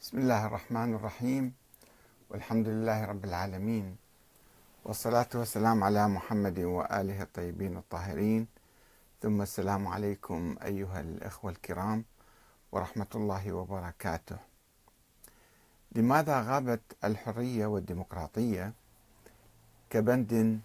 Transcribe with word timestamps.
بسم 0.00 0.18
الله 0.18 0.46
الرحمن 0.46 0.94
الرحيم. 0.94 1.52
والحمد 2.30 2.68
لله 2.68 3.04
رب 3.04 3.24
العالمين. 3.24 3.96
والصلاة 4.84 5.28
والسلام 5.34 5.84
على 5.84 6.08
محمد 6.08 6.58
وآله 6.58 7.22
الطيبين 7.22 7.76
الطاهرين. 7.76 8.46
ثم 9.22 9.42
السلام 9.42 9.88
عليكم 9.88 10.56
أيها 10.62 11.00
الإخوة 11.00 11.50
الكرام 11.50 12.04
ورحمة 12.72 13.06
الله 13.14 13.52
وبركاته. 13.52 14.38
لماذا 15.92 16.42
غابت 16.42 16.82
الحرية 17.04 17.66
والديمقراطية 17.66 18.72
كبند 19.90 20.60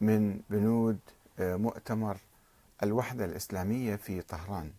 من 0.00 0.40
بنود 0.50 0.98
مؤتمر 1.38 2.16
الوحدة 2.82 3.24
الإسلامية 3.24 3.96
في 3.96 4.22
طهران؟ 4.22 4.72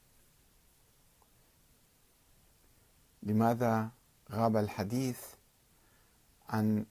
لماذا 3.30 3.90
غاب 4.32 4.58
الحديث 4.58 5.20
عن 6.50 6.86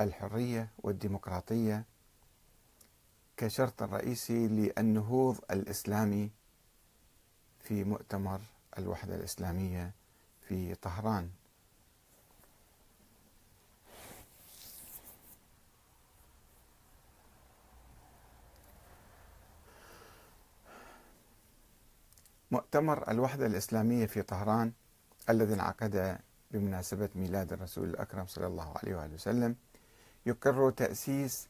الحرية 0.00 0.68
والديمقراطية 0.78 1.84
كشرط 3.36 3.82
رئيسي 3.82 4.48
للنهوض 4.48 5.38
الإسلامي 5.50 6.30
في 7.60 7.84
مؤتمر 7.84 8.40
الوحدة 8.78 9.14
الإسلامية 9.14 9.92
في 10.40 10.74
طهران؟ 10.74 11.30
مؤتمر 22.50 23.10
الوحدة 23.10 23.46
الإسلامية 23.46 24.06
في 24.06 24.22
طهران 24.22 24.72
الذي 25.30 25.54
انعقد 25.54 26.18
بمناسبة 26.50 27.08
ميلاد 27.14 27.52
الرسول 27.52 27.88
الأكرم 27.88 28.26
صلى 28.26 28.46
الله 28.46 28.74
عليه 28.82 28.96
وآله 28.96 29.14
وسلم 29.14 29.56
يقر 30.26 30.70
تأسيس 30.70 31.48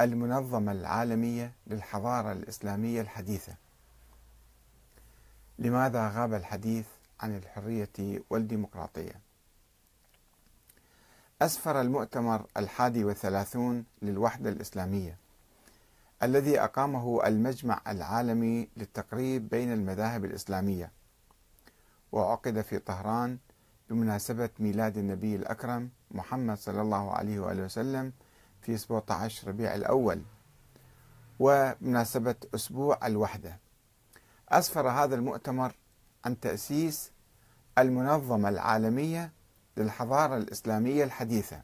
المنظمة 0.00 0.72
العالمية 0.72 1.52
للحضارة 1.66 2.32
الإسلامية 2.32 3.00
الحديثة. 3.00 3.54
لماذا 5.58 6.08
غاب 6.08 6.34
الحديث 6.34 6.86
عن 7.20 7.36
الحرية 7.36 8.22
والديمقراطية؟ 8.30 9.20
أسفر 11.42 11.80
المؤتمر 11.80 12.46
الحادي 12.56 13.04
والثلاثون 13.04 13.84
للوحدة 14.02 14.50
الإسلامية. 14.50 15.16
الذي 16.22 16.60
أقامه 16.60 17.26
المجمع 17.26 17.80
العالمي 17.88 18.68
للتقريب 18.76 19.48
بين 19.48 19.72
المذاهب 19.72 20.24
الإسلامية 20.24 20.92
وعقد 22.12 22.60
في 22.60 22.78
طهران 22.78 23.38
بمناسبة 23.90 24.50
ميلاد 24.58 24.98
النبي 24.98 25.36
الأكرم 25.36 25.90
محمد 26.10 26.56
صلى 26.56 26.80
الله 26.80 27.12
عليه 27.12 27.40
وآله 27.40 27.62
وسلم 27.62 28.12
في 28.62 28.76
17 28.76 29.48
ربيع 29.48 29.74
الأول 29.74 30.22
وبمناسبة 31.40 32.34
أسبوع 32.54 33.06
الوحدة. 33.06 33.58
أسفر 34.48 34.88
هذا 34.88 35.14
المؤتمر 35.14 35.74
عن 36.24 36.40
تأسيس 36.40 37.12
المنظمة 37.78 38.48
العالمية 38.48 39.32
للحضارة 39.76 40.36
الإسلامية 40.36 41.04
الحديثة. 41.04 41.62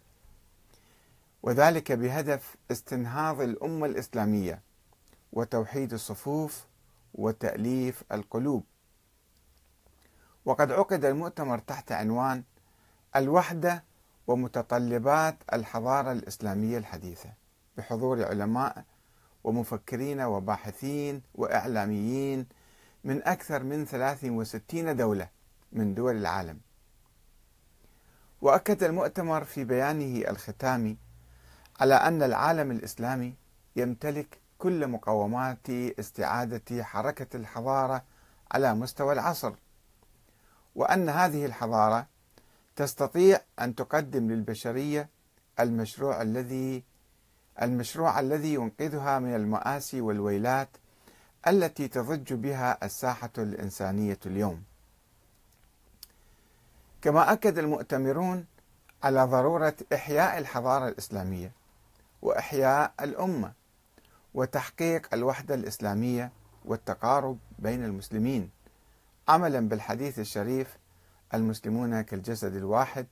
وذلك 1.47 1.93
بهدف 1.93 2.57
استنهاض 2.71 3.41
الأمة 3.41 3.87
الإسلامية 3.87 4.63
وتوحيد 5.33 5.93
الصفوف 5.93 6.67
وتأليف 7.15 8.05
القلوب. 8.13 8.65
وقد 10.45 10.73
عقد 10.73 11.05
المؤتمر 11.05 11.59
تحت 11.59 11.93
عنوان 11.93 12.43
الوحدة 13.17 13.85
ومتطلبات 14.27 15.37
الحضارة 15.53 16.13
الإسلامية 16.13 16.79
الحديثة 16.79 17.33
بحضور 17.77 18.25
علماء 18.25 18.85
ومفكرين 19.45 20.21
وباحثين 20.21 21.23
وإعلاميين 21.35 22.47
من 23.05 23.23
أكثر 23.23 23.63
من 23.63 23.85
63 23.85 24.97
دولة 24.97 25.29
من 25.73 25.95
دول 25.95 26.17
العالم. 26.17 26.61
وأكد 28.43 28.83
المؤتمر 28.83 29.45
في 29.45 29.65
بيانه 29.65 30.31
الختامي 30.31 31.06
على 31.81 31.95
أن 31.95 32.23
العالم 32.23 32.71
الإسلامي 32.71 33.35
يمتلك 33.77 34.39
كل 34.59 34.87
مقومات 34.87 35.71
استعادة 35.71 36.85
حركة 36.85 37.37
الحضارة 37.37 38.03
على 38.53 38.75
مستوى 38.75 39.13
العصر 39.13 39.53
وأن 40.75 41.09
هذه 41.09 41.47
الحضارة 41.47 42.07
تستطيع 42.77 43.41
أن 43.61 43.75
تقدم 43.75 44.31
للبشرية 44.31 45.09
المشروع 45.61 46.23
الذي 46.23 46.83
المشروع 47.63 48.21
الذي 48.21 48.55
ينقذها 48.55 49.19
من 49.19 49.35
المآسي 49.35 50.01
والويلات 50.01 50.69
التي 51.49 51.89
تضج 51.89 52.33
بها 52.35 52.85
الساحة 52.85 53.31
الإنسانية 53.39 54.19
اليوم. 54.27 54.63
كما 57.03 57.33
أكد 57.33 57.59
المؤتمرون 57.59 58.47
على 59.03 59.25
ضرورة 59.25 59.75
إحياء 59.95 60.39
الحضارة 60.39 60.89
الإسلامية 60.89 61.53
وإحياء 62.27 62.93
الأمة 63.01 63.53
وتحقيق 64.35 65.15
الوحدة 65.15 65.55
الإسلامية 65.55 66.33
والتقارب 66.65 67.39
بين 67.59 67.85
المسلمين 67.85 68.51
عملا 69.29 69.69
بالحديث 69.69 70.19
الشريف 70.19 70.79
المسلمون 71.35 72.01
كالجسد 72.01 72.57
الواحد 72.57 73.07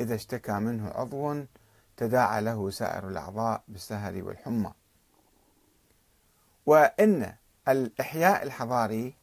إذا 0.00 0.14
اشتكى 0.14 0.52
منه 0.52 0.88
عضو 0.88 1.44
تداعى 1.96 2.40
له 2.40 2.70
سائر 2.70 3.08
الأعضاء 3.08 3.62
بالسهر 3.68 4.22
والحمى. 4.22 4.72
وإن 6.66 7.34
الإحياء 7.68 8.42
الحضاري 8.42 9.14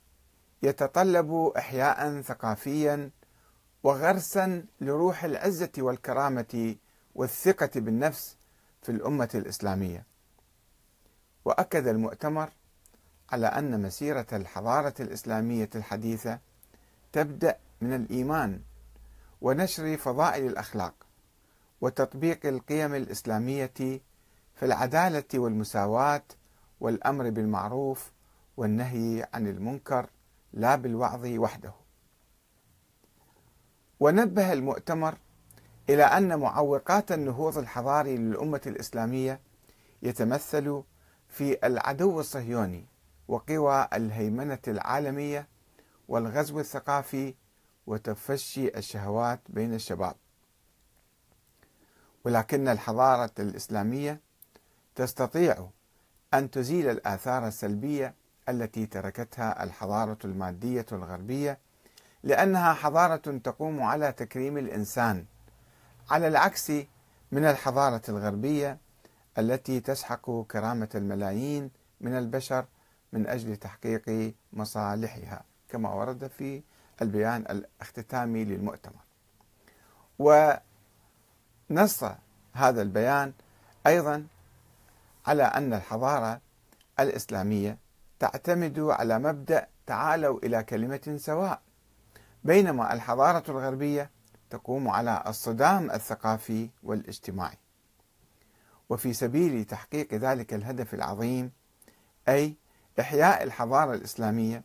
يتطلب 0.64 1.52
إحياء 1.58 2.22
ثقافيا 2.22 3.12
وغرسا 3.84 4.66
لروح 4.82 5.24
العزة 5.24 5.72
والكرامة 5.78 6.76
والثقة 7.16 7.70
بالنفس 7.76 8.39
في 8.82 8.92
الأمة 8.92 9.30
الإسلامية. 9.36 10.06
وأكد 11.46 11.88
المؤتمر 11.88 12.50
على 13.32 13.48
أن 13.48 13.82
مسيرة 13.82 14.28
الحضارة 14.34 14.94
الإسلامية 15.00 15.70
الحديثة 15.76 16.40
تبدأ 17.12 17.58
من 17.82 17.94
الإيمان 17.94 18.62
ونشر 19.42 19.98
فضائل 19.98 20.46
الأخلاق 20.48 20.94
وتطبيق 21.82 22.46
القيم 22.46 22.96
الإسلامية 22.96 23.74
في 24.56 24.64
العدالة 24.66 25.24
والمساواة 25.40 26.24
والأمر 26.80 27.30
بالمعروف 27.30 28.12
والنهي 28.58 29.28
عن 29.34 29.48
المنكر 29.48 30.10
لا 30.54 30.76
بالوعظ 30.76 31.26
وحده. 31.26 31.74
ونبه 34.00 34.54
المؤتمر 34.54 35.18
إلى 35.90 36.04
أن 36.04 36.40
معوقات 36.40 37.12
النهوض 37.12 37.58
الحضاري 37.58 38.18
للأمة 38.18 38.62
الإسلامية 38.68 39.40
يتمثل 40.04 40.84
في 41.30 41.68
العدو 41.68 42.20
الصهيوني 42.20 42.86
وقوى 43.28 43.88
الهيمنة 43.94 44.60
العالمية 44.68 45.48
والغزو 46.08 46.60
الثقافي 46.60 47.34
وتفشي 47.88 48.78
الشهوات 48.78 49.40
بين 49.50 49.74
الشباب. 49.74 50.16
ولكن 52.24 52.68
الحضارة 52.68 53.32
الإسلامية 53.40 54.20
تستطيع 54.96 55.68
أن 56.34 56.52
تزيل 56.52 56.90
الآثار 56.90 57.48
السلبية 57.48 58.14
التي 58.50 58.86
تركتها 58.86 59.64
الحضارة 59.64 60.18
المادية 60.26 60.86
الغربية 60.92 61.58
لأنها 62.24 62.74
حضارة 62.74 63.38
تقوم 63.44 63.82
على 63.82 64.12
تكريم 64.12 64.58
الإنسان 64.58 65.26
على 66.10 66.28
العكس 66.28 66.72
من 67.32 67.46
الحضارة 67.46 68.02
الغربية 68.10 68.78
التي 69.38 69.80
تسحق 69.80 70.42
كرامة 70.52 70.90
الملايين 70.96 71.72
من 72.02 72.18
البشر 72.18 72.66
من 73.14 73.28
أجل 73.28 73.56
تحقيق 73.58 74.34
مصالحها 74.54 75.44
كما 75.70 75.94
ورد 75.94 76.28
في 76.28 76.64
البيان 77.02 77.42
الاختتامي 77.42 78.46
للمؤتمر. 78.46 79.02
ونص 80.20 82.04
هذا 82.54 82.82
البيان 82.82 83.34
أيضا 83.88 84.28
على 85.28 85.44
أن 85.44 85.74
الحضارة 85.74 86.42
الإسلامية 87.00 87.78
تعتمد 88.20 88.80
على 88.80 89.20
مبدأ 89.20 89.68
تعالوا 89.86 90.40
إلى 90.40 90.64
كلمة 90.64 91.16
سواء 91.18 91.62
بينما 92.44 92.94
الحضارة 92.94 93.44
الغربية 93.52 94.10
تقوم 94.50 94.88
على 94.88 95.24
الصدام 95.28 95.92
الثقافي 95.92 96.70
والاجتماعي. 96.84 97.58
وفي 98.90 99.14
سبيل 99.14 99.66
تحقيق 99.66 100.14
ذلك 100.14 100.54
الهدف 100.54 100.94
العظيم 100.94 101.52
أي 102.30 102.56
إحياء 103.00 103.44
الحضارة 103.44 103.94
الإسلامية 103.94 104.64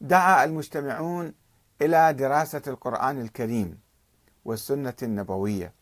دعا 0.00 0.44
المجتمعون 0.44 1.34
إلى 1.82 2.12
دراسة 2.12 2.62
القرآن 2.66 3.20
الكريم 3.20 3.78
والسنة 4.44 4.94
النبوية 5.02 5.72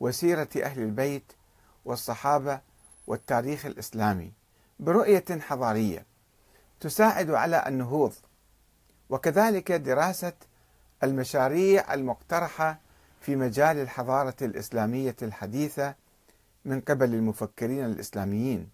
وسيرة 0.00 0.48
أهل 0.62 0.82
البيت 0.82 1.32
والصحابة 1.84 2.60
والتاريخ 3.06 3.66
الإسلامي 3.66 4.32
برؤية 4.80 5.24
حضارية 5.40 6.06
تساعد 6.80 7.30
على 7.30 7.64
النهوض. 7.66 8.12
وكذلك 9.10 9.72
دراسة 9.72 10.32
المشاريع 11.02 11.94
المقترحة 11.94 12.80
في 13.20 13.36
مجال 13.36 13.78
الحضارة 13.78 14.36
الإسلامية 14.42 15.16
الحديثة 15.22 15.94
من 16.64 16.80
قبل 16.80 17.14
المفكرين 17.14 17.84
الإسلاميين 17.84 18.70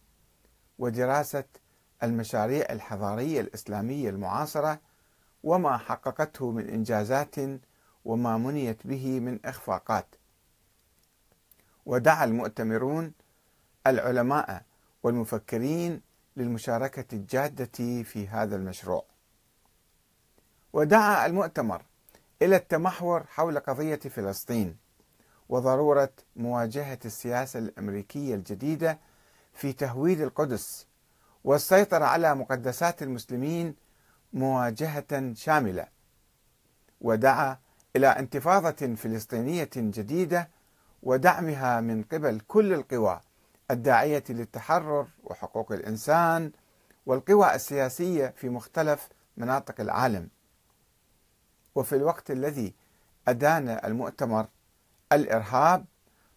ودراسة 0.79 1.45
المشاريع 2.03 2.67
الحضارية 2.71 3.41
الإسلامية 3.41 4.11
المعاصرة 4.11 4.81
وما 5.43 5.77
حققته 5.77 6.51
من 6.51 6.69
إنجازات 6.69 7.35
وما 8.05 8.39
منيت 8.39 8.87
به 8.87 9.21
من 9.21 9.39
إخفاقات. 9.45 10.07
ودعا 11.87 12.25
المؤتمرون 12.25 13.13
العلماء 13.87 14.63
والمفكرين 15.03 16.01
للمشاركة 16.37 17.15
الجادة 17.15 18.03
في 18.03 18.29
هذا 18.29 18.57
المشروع. 18.57 19.05
ودعا 20.73 21.27
المؤتمر 21.27 21.83
إلى 22.43 22.57
التمحور 22.57 23.25
حول 23.27 23.59
قضية 23.59 23.97
فلسطين 23.97 24.77
وضرورة 25.49 26.13
مواجهة 26.37 26.99
السياسة 27.05 27.59
الأمريكية 27.59 28.35
الجديدة 28.35 28.99
في 29.53 29.73
تهويد 29.73 30.21
القدس 30.21 30.87
والسيطرة 31.45 32.05
على 32.05 32.35
مقدسات 32.35 33.03
المسلمين 33.03 33.75
مواجهة 34.33 35.35
شاملة. 35.35 35.87
ودعا 37.01 37.59
إلى 37.97 38.07
انتفاضة 38.07 38.95
فلسطينية 38.95 39.71
جديدة 39.77 40.49
ودعمها 41.03 41.81
من 41.81 42.03
قبل 42.03 42.41
كل 42.49 42.73
القوى 42.73 43.21
الداعية 43.71 44.25
للتحرر 44.29 45.07
وحقوق 45.25 45.73
الإنسان 45.73 46.53
والقوى 47.07 47.55
السياسية 47.55 48.35
في 48.37 48.49
مختلف 48.49 49.09
مناطق 49.37 49.81
العالم. 49.81 50.29
وفي 51.77 51.97
الوقت 51.97 52.31
الذي 52.31 52.75
أدان 53.29 53.69
المؤتمر 53.69 54.47
الإرهاب 55.13 55.85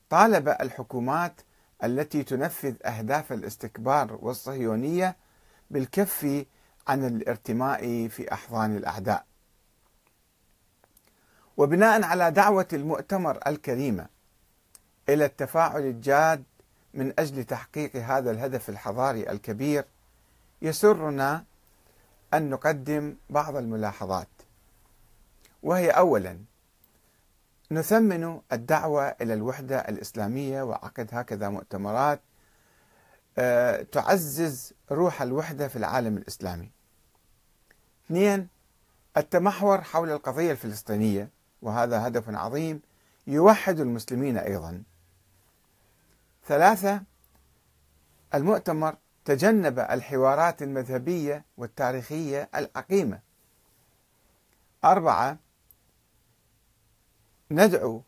طالب 0.09 0.49
الحكومات 0.49 1.41
التي 1.83 2.23
تنفذ 2.23 2.75
أهداف 2.85 3.33
الاستكبار 3.33 4.17
والصهيونية 4.21 5.15
بالكف 5.71 6.45
عن 6.87 7.05
الارتماء 7.05 8.07
في 8.07 8.33
أحضان 8.33 8.77
الأعداء. 8.77 9.25
وبناء 11.57 12.03
على 12.03 12.31
دعوة 12.31 12.67
المؤتمر 12.73 13.39
الكريمة 13.47 14.07
إلى 15.09 15.25
التفاعل 15.25 15.81
الجاد 15.81 16.43
من 16.93 17.13
أجل 17.19 17.43
تحقيق 17.43 17.95
هذا 17.95 18.31
الهدف 18.31 18.69
الحضاري 18.69 19.29
الكبير 19.31 19.85
يسرنا 20.61 21.43
أن 22.33 22.49
نقدم 22.49 23.15
بعض 23.29 23.55
الملاحظات. 23.55 24.27
وهي 25.63 25.89
أولا 25.89 26.39
نثمن 27.71 28.41
الدعوة 28.51 29.07
إلى 29.21 29.33
الوحدة 29.33 29.79
الإسلامية 29.79 30.61
وعقد 30.61 31.09
هكذا 31.11 31.49
مؤتمرات 31.49 32.21
آه، 33.37 33.81
تعزز 33.81 34.73
روح 34.91 35.21
الوحدة 35.21 35.67
في 35.67 35.75
العالم 35.75 36.17
الإسلامي. 36.17 36.71
اثنين 38.05 38.47
التمحور 39.17 39.81
حول 39.81 40.11
القضية 40.11 40.51
الفلسطينية 40.51 41.29
وهذا 41.61 42.07
هدف 42.07 42.29
عظيم 42.29 42.81
يوحد 43.27 43.79
المسلمين 43.79 44.37
أيضا. 44.37 44.83
ثلاثة 46.47 47.01
المؤتمر 48.33 48.95
تجنب 49.25 49.79
الحوارات 49.79 50.61
المذهبية 50.61 51.45
والتاريخية 51.57 52.49
العقيمة. 52.55 53.19
أربعة 54.83 55.37
ندعو 57.51 58.03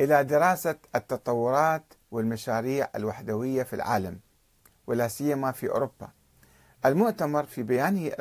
إلى 0.00 0.24
دراسة 0.24 0.76
التطورات 0.94 1.84
والمشاريع 2.10 2.88
الوحدوية 2.96 3.62
في 3.62 3.76
العالم 3.76 4.20
ولا 4.86 5.08
سيما 5.08 5.52
في 5.52 5.68
أوروبا. 5.68 6.08
المؤتمر 6.86 7.44
في 7.44 7.62
بيانه 7.62 8.12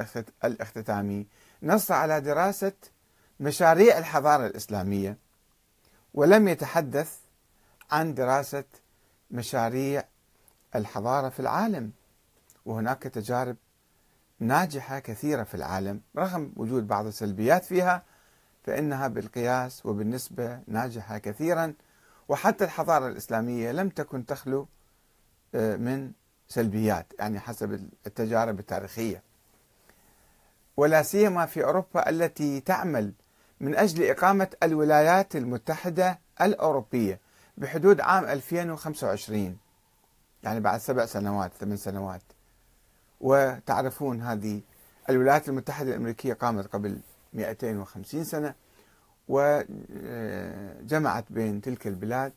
الاختتامي 0.43 1.27
نص 1.63 1.91
على 1.91 2.21
دراسة 2.21 2.73
مشاريع 3.39 3.97
الحضارة 3.97 4.45
الإسلامية 4.45 5.17
ولم 6.13 6.47
يتحدث 6.47 7.17
عن 7.91 8.13
دراسة 8.13 8.63
مشاريع 9.31 10.03
الحضارة 10.75 11.29
في 11.29 11.39
العالم. 11.39 11.91
وهناك 12.65 13.03
تجارب 13.03 13.55
ناجحة 14.39 14.99
كثيرة 14.99 15.43
في 15.43 15.55
العالم 15.55 16.01
رغم 16.17 16.53
وجود 16.55 16.87
بعض 16.87 17.05
السلبيات 17.05 17.65
فيها 17.65 18.03
فإنها 18.63 19.07
بالقياس 19.07 19.85
وبالنسبة 19.85 20.59
ناجحة 20.67 21.17
كثيرا 21.17 21.73
وحتى 22.27 22.63
الحضارة 22.63 23.07
الإسلامية 23.07 23.71
لم 23.71 23.89
تكن 23.89 24.25
تخلو 24.25 24.67
آه، 25.55 25.75
من 25.75 26.11
سلبيات 26.47 27.05
يعني 27.19 27.39
حسب 27.39 27.89
التجارب 28.07 28.59
التاريخية. 28.59 29.23
ولا 30.77 31.03
سيما 31.03 31.45
في 31.45 31.63
أوروبا 31.63 32.09
التي 32.09 32.59
تعمل 32.59 33.13
من 33.59 33.75
أجل 33.75 34.03
إقامة 34.03 34.47
الولايات 34.63 35.35
المتحدة 35.35 36.19
الأوروبية 36.41 37.19
بحدود 37.57 38.01
عام 38.01 38.25
2025 38.25 39.57
يعني 40.43 40.59
بعد 40.59 40.79
سبع 40.79 41.05
سنوات 41.05 41.51
ثمان 41.53 41.77
سنوات. 41.77 42.21
وتعرفون 43.21 44.21
هذه 44.21 44.61
الولايات 45.09 45.49
المتحدة 45.49 45.89
الأمريكية 45.89 46.33
قامت 46.33 46.67
قبل 46.67 46.99
250 47.33 48.23
سنة 48.23 48.55
وجمعت 49.27 51.25
بين 51.29 51.61
تلك 51.61 51.87
البلاد 51.87 52.33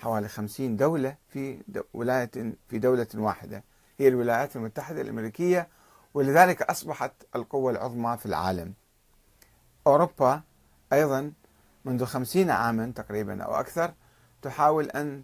حوالي 0.00 0.28
50 0.28 0.76
دولة 0.76 1.16
في 1.28 1.58
ولاية 1.94 2.30
في 2.68 2.78
دولة 2.78 3.06
واحدة. 3.14 3.64
هي 3.98 4.08
الولايات 4.08 4.56
المتحدة 4.56 5.00
الأمريكية 5.00 5.68
ولذلك 6.14 6.62
أصبحت 6.62 7.12
القوة 7.36 7.70
العظمى 7.72 8.16
في 8.16 8.26
العالم. 8.26 8.74
أوروبا 9.86 10.42
أيضا 10.92 11.32
منذ 11.84 12.04
خمسين 12.04 12.50
عاما 12.50 12.92
تقريبا 12.96 13.42
أو 13.42 13.54
أكثر 13.54 13.94
تحاول 14.42 14.90
أن 14.90 15.22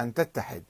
أن 0.00 0.14
تتحد 0.14 0.62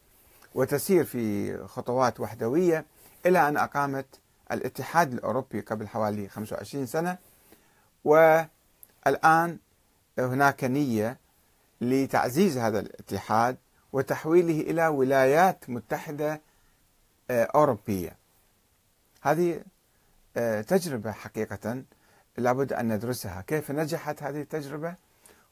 وتسير 0.54 1.04
في 1.04 1.58
خطوات 1.66 2.20
وحدوية 2.20 2.84
إلى 3.26 3.48
أن 3.48 3.56
أقامت 3.56 4.06
الاتحاد 4.52 5.12
الأوروبي 5.12 5.60
قبل 5.60 5.88
حوالي 5.88 6.28
25 6.28 6.86
سنة. 6.86 7.18
والآن 8.04 9.58
هناك 10.18 10.64
نية 10.64 11.18
لتعزيز 11.80 12.58
هذا 12.58 12.80
الاتحاد 12.80 13.56
وتحويله 13.92 14.60
إلى 14.60 14.86
ولايات 14.88 15.70
متحدة 15.70 16.40
آه، 17.30 17.44
أوروبية. 17.54 18.16
هذه 19.22 19.62
آه، 20.36 20.60
تجربة 20.60 21.12
حقيقة 21.12 21.82
لابد 22.38 22.72
أن 22.72 22.92
ندرسها. 22.92 23.44
كيف 23.46 23.70
نجحت 23.70 24.22
هذه 24.22 24.40
التجربة؟ 24.40 24.94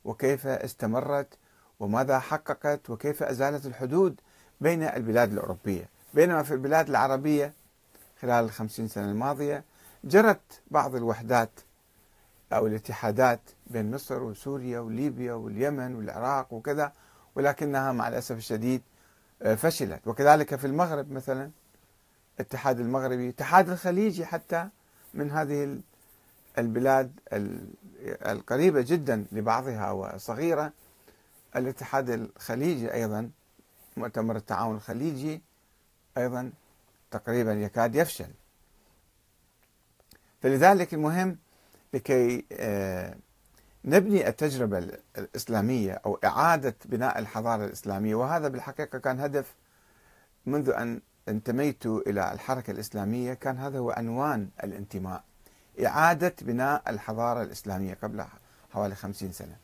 وكيف 0.05 0.47
استمرت؟ 0.47 1.39
وماذا 1.81 2.19
حققت؟ 2.19 2.91
وكيف 2.91 3.23
أزالت 3.23 3.67
الحدود 3.67 4.21
بين 4.61 4.83
البلاد 4.83 5.33
الأوروبية؟ 5.33 5.89
بينما 6.15 6.43
في 6.43 6.55
البلاد 6.55 6.89
العربية 6.89 7.53
خلال 8.21 8.45
الخمسين 8.45 8.89
سنة 8.89 9.11
الماضية 9.11 9.65
جرت 10.05 10.61
بعض 10.71 10.95
الوحدات 10.95 11.51
أو 12.53 12.67
الاتحادات 12.67 13.41
بين 13.67 13.91
مصر 13.91 14.23
وسوريا 14.23 14.81
وليبيا 14.81 15.33
واليمن 15.33 15.95
والعراق 15.95 16.53
وكذا 16.53 16.93
ولكنها 17.35 17.93
مع 17.93 18.09
الأسف 18.09 18.37
الشديد 18.37 18.83
آه، 19.43 19.55
فشلت. 19.55 20.09
وكذلك 20.09 20.57
في 20.57 20.67
المغرب 20.67 21.13
مثلا 21.13 21.51
الاتحاد 22.41 22.81
المغربي 22.81 23.25
الاتحاد 23.25 23.69
الخليجي 23.71 24.27
حتى 24.27 24.69
من 25.15 25.31
هذه 25.31 25.79
البلاد 26.59 27.13
القريبة 28.03 28.81
جدا 28.81 29.25
لبعضها 29.33 29.91
وصغيرة 29.91 30.73
الاتحاد 31.57 32.11
الخليجي 32.11 32.95
أيضا 32.95 33.31
مؤتمر 33.97 34.37
التعاون 34.37 34.77
الخليجي 34.77 35.43
أيضا 36.19 36.53
تقريبا 37.11 37.53
يكاد 37.53 37.95
يفشل. 37.95 38.31
فلذلك 40.43 40.95
المهم 40.95 41.39
لكي 41.93 42.45
آه، 42.53 43.17
نبني 43.85 44.29
التجربة 44.29 44.79
الإسلامية 45.19 46.01
أو 46.07 46.19
إعادة 46.25 46.75
بناء 46.85 47.19
الحضارة 47.19 47.65
الإسلامية. 47.65 48.15
وهذا 48.15 48.49
بالحقيقة 48.49 48.99
كان 48.99 49.21
هدف 49.21 49.55
منذ 50.47 50.71
أن 50.71 51.01
انتميت 51.29 51.87
إلى 51.87 52.33
الحركة 52.33 52.71
الإسلامية. 52.71 53.35
كان 53.35 53.59
هذا 53.59 53.79
هو 53.79 53.91
عنوان 53.91 54.49
الانتماء 54.65 55.25
إعادة 55.87 56.35
بناء 56.43 56.83
الحضارة 56.89 57.43
الإسلامية 57.43 57.99
قبل 58.03 58.25
حوالي 58.73 58.95
خمسين 58.95 59.33
سنة. 59.33 59.57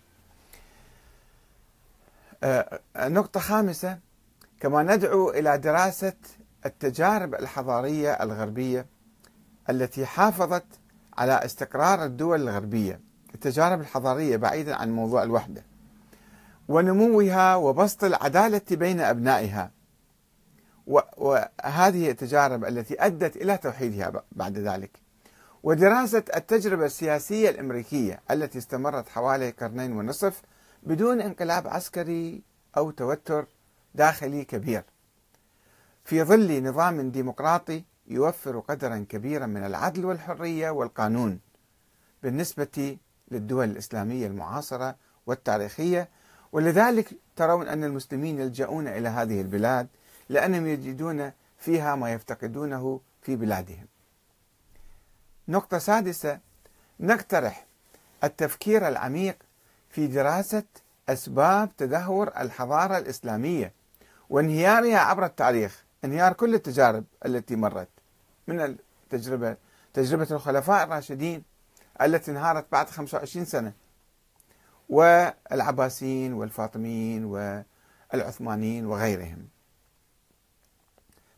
آه، 2.44 2.80
نقطة 2.96 3.40
خامسة 3.40 3.98
كما 4.60 4.82
ندعو 4.82 5.30
إلى 5.30 5.58
دراسة 5.58 6.16
التجارب 6.66 7.34
الحضارية 7.34 8.12
الغربية 8.12 8.86
التي 9.70 10.06
حافظت 10.06 10.66
على 11.18 11.32
استقرار 11.44 12.04
الدول 12.04 12.42
الغربية 12.42 13.00
التجارب 13.34 13.80
الحضارية 13.80 14.36
بعيدا 14.36 14.76
عن 14.76 14.90
موضوع 14.90 15.22
الوحدة 15.22 15.64
ونموها 16.68 17.56
وبسط 17.56 18.04
العدالة 18.04 18.60
بين 18.70 19.00
أبنائها. 19.00 19.70
وهذه 21.16 22.10
التجارب 22.10 22.64
التي 22.64 23.06
أدت 23.06 23.36
إلى 23.36 23.56
توحيدها 23.56 24.22
بعد 24.32 24.58
ذلك. 24.58 24.90
ودراسة 25.62 26.24
التجربة 26.36 26.86
السياسية 26.86 27.50
الأمريكية 27.50 28.20
التي 28.30 28.58
استمرت 28.58 29.08
حوالي 29.08 29.50
قرنين 29.50 29.92
ونصف 29.92 30.42
بدون 30.82 31.20
انقلاب 31.20 31.68
عسكري 31.68 32.42
أو 32.76 32.90
توتر 32.90 33.46
داخلي 33.94 34.44
كبير. 34.44 34.82
في 36.04 36.22
ظل 36.22 36.62
نظام 36.62 37.10
ديمقراطي 37.10 37.84
يوفر 38.08 38.58
قدرا 38.58 39.06
كبيرا 39.08 39.46
من 39.46 39.64
العدل 39.64 40.04
والحرية 40.04 40.70
والقانون 40.70 41.40
بالنسبة 42.22 42.96
للدول 43.30 43.70
الإسلامية 43.70 44.26
المعاصرة 44.26 44.96
والتاريخية. 45.26 46.08
ولذلك 46.52 47.08
ترون 47.36 47.68
أن 47.68 47.84
المسلمين 47.84 48.40
يلجؤون 48.40 48.88
إلى 48.88 49.08
هذه 49.08 49.40
البلاد 49.40 49.88
لأنهم 50.28 50.66
يجدون 50.66 51.32
فيها 51.58 51.94
ما 51.94 52.12
يفتقدونه 52.12 53.00
في 53.22 53.36
بلادهم. 53.36 53.86
نقطة 55.48 55.78
سادسة 55.78 56.38
نقترح 57.00 57.66
التفكير 58.24 58.88
العميق 58.88 59.36
في 59.90 60.06
دراسة 60.06 60.62
أسباب 61.08 61.76
تدهور 61.76 62.28
الحضارة 62.28 62.98
الإسلامية 62.98 63.72
وانهيارها 64.30 64.98
عبر 64.98 65.24
التاريخ 65.24 65.84
انهيار 66.04 66.32
كل 66.32 66.54
التجارب 66.54 67.04
التي 67.26 67.56
مرت. 67.56 67.88
من 68.48 68.60
التجربة. 68.60 69.56
تجربة 69.94 70.26
الخلفاء 70.30 70.84
الراشدين 70.84 71.42
التي 72.02 72.30
انهارت 72.30 72.66
بعد 72.72 72.88
25 72.90 73.44
سنة. 73.44 73.72
والعباسيين 74.88 76.32
والفاطميين 76.32 77.24
والعثمانيين 78.12 78.86
وغيرهم. 78.86 79.48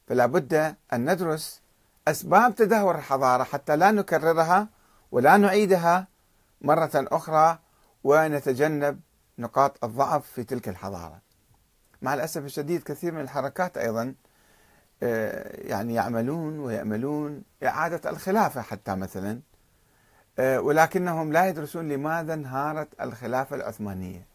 فلا 0.07 0.27
بد 0.27 0.55
أن 0.93 1.11
ندرس 1.13 1.61
أسباب 2.09 2.55
تدهور 2.55 2.99
الحضارة 2.99 3.45
حتى 3.45 3.77
لا 3.77 3.91
نكررها 3.91 4.69
ولا 5.13 5.37
نعيدها 5.37 6.07
مرة 6.61 6.91
أخرى 6.95 7.59
ونتجنب 8.05 9.01
نقاط 9.39 9.85
الضعف 9.85 10.27
في 10.27 10.45
تلك 10.45 10.69
الحضارة. 10.69 11.21
مع 12.03 12.15
الأسف 12.15 12.45
الشديد 12.45 12.83
كثير 12.83 13.13
من 13.13 13.21
الحركات 13.21 13.79
أيضا 13.79 14.15
يعني 15.03 15.95
يعملون 15.95 16.59
ويأملون 16.59 17.43
إعادة 17.65 18.11
الخلافة 18.11 18.61
حتى 18.61 18.95
مثلا. 18.95 19.41
آه، 20.39 20.61
ولكنهم 20.61 21.33
لا 21.33 21.49
يدرسون 21.49 21.89
لماذا 21.89 22.35
انهارت 22.35 22.89
الخلافة 23.01 23.57
العثمانية 23.57 24.27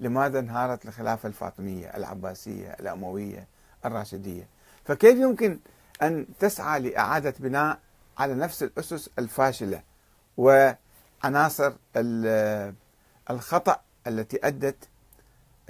لماذا 0.00 0.38
انهارت 0.38 0.86
الخلافة 0.86 1.26
الفاطمية 1.26 1.86
العباسية 1.86 2.68
الأموية 2.80 3.46
الراشدية. 3.84 4.48
فكيف 4.84 5.18
يمكن 5.18 5.58
أن 6.02 6.26
تسعى 6.38 6.80
لإعادة 6.80 7.34
بناء 7.38 7.78
على 8.18 8.34
نفس 8.34 8.62
الأسس 8.62 9.10
الفاشلة 9.18 9.82
وعناصر 10.36 11.72
الخطأ 13.30 13.80
التي 14.06 14.38
أدت 14.46 14.88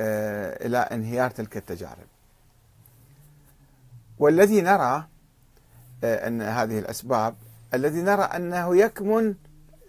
آه، 0.01 0.67
إلى 0.67 0.79
انهيار 0.79 1.31
تلك 1.31 1.57
التجارب؟ 1.57 2.12
والذي 4.23 4.61
نرى 4.61 5.07
آه، 6.05 6.29
أن 6.29 6.43
هذه 6.43 6.79
الأسباب 6.79 7.35
الذي 7.75 8.03
نرى 8.03 8.23
أنه 8.23 8.77
يكمن 8.77 9.35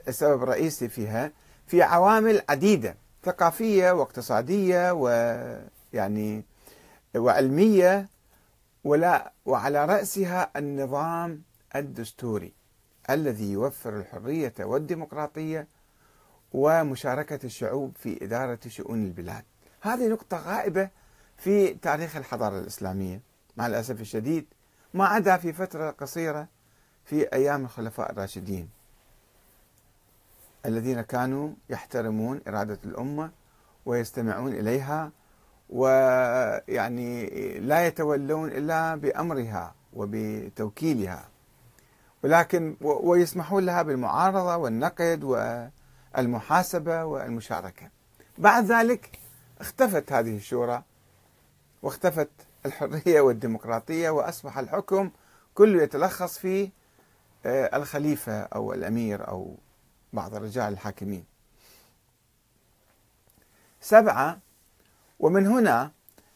السبب 0.08 0.44
الرئيسي 0.44 0.90
فيها 0.90 1.32
في 1.68 1.82
عوامل 1.82 2.42
عديدة 2.50 2.96
ثقافية 3.24 3.92
واقتصادية 3.92 4.92
ويعني 4.92 6.44
وعلمية 7.16 8.10
ولا 8.84 9.32
وعلى 9.46 9.86
رأسها 9.86 10.52
النظام 10.56 11.42
الدستوري 11.76 12.54
الذي 13.10 13.52
يوفر 13.52 13.98
الحرية 13.98 14.54
والديمقراطية 14.60 15.68
ومشاركة 16.54 17.40
الشعوب 17.44 17.92
في 18.00 18.26
إدارة 18.26 18.60
شؤون 18.68 19.04
البلاد. 19.06 19.44
هذه 19.82 20.08
نقطة 20.08 20.38
غائبة 20.38 20.90
في 21.38 21.74
تاريخ 21.74 22.16
الحضارة 22.16 22.60
الإسلامية. 22.60 23.33
مع 23.58 23.68
الأسف 23.68 24.02
الشديد 24.02 24.46
ما 24.94 25.06
عدا 25.06 25.38
في 25.38 25.54
فترة 25.54 25.92
قصيرة 25.92 26.48
في 27.06 27.34
أيام 27.34 27.66
الخلفاء 27.66 28.12
الراشدين 28.12 28.70
الذين 30.66 31.02
كانوا 31.02 31.50
يحترمون 31.70 32.42
إرادة 32.48 32.80
الأمة 32.86 33.32
ويستمعون 33.86 34.54
إليها 34.54 35.12
ويعني 35.70 37.30
لا 37.60 37.88
يتولون 37.88 38.50
إلا 38.50 38.96
بأمرها 38.96 39.76
وبتوكيلها. 39.94 41.30
ولكن 42.24 42.76
ويسمحون 42.82 43.66
لها 43.66 43.82
بالمعارضة 43.82 44.58
والنقد 44.58 45.24
والمحاسبة 46.16 47.06
والمشاركة. 47.06 47.90
بعد 48.38 48.66
ذلك 48.66 49.20
اختفت 49.62 50.12
هذه 50.12 50.36
الشورى 50.38 50.84
واختفت 51.82 52.30
الحرية 52.66 53.22
والديمقراطية 53.22 54.10
وأصبح 54.10 54.58
الحكم 54.58 55.12
كله 55.54 55.84
يتلخص 55.84 56.38
في 56.38 56.70
آه، 57.46 57.78
الخليفة 57.78 58.42
أو 58.42 58.74
الأمير 58.74 59.28
أو 59.28 59.58
بعض 60.14 60.36
الرجال 60.36 60.74
الحاكمين. 60.74 61.26
سبعة 63.82 64.40
ومن 65.20 65.48
هنا 65.48 65.92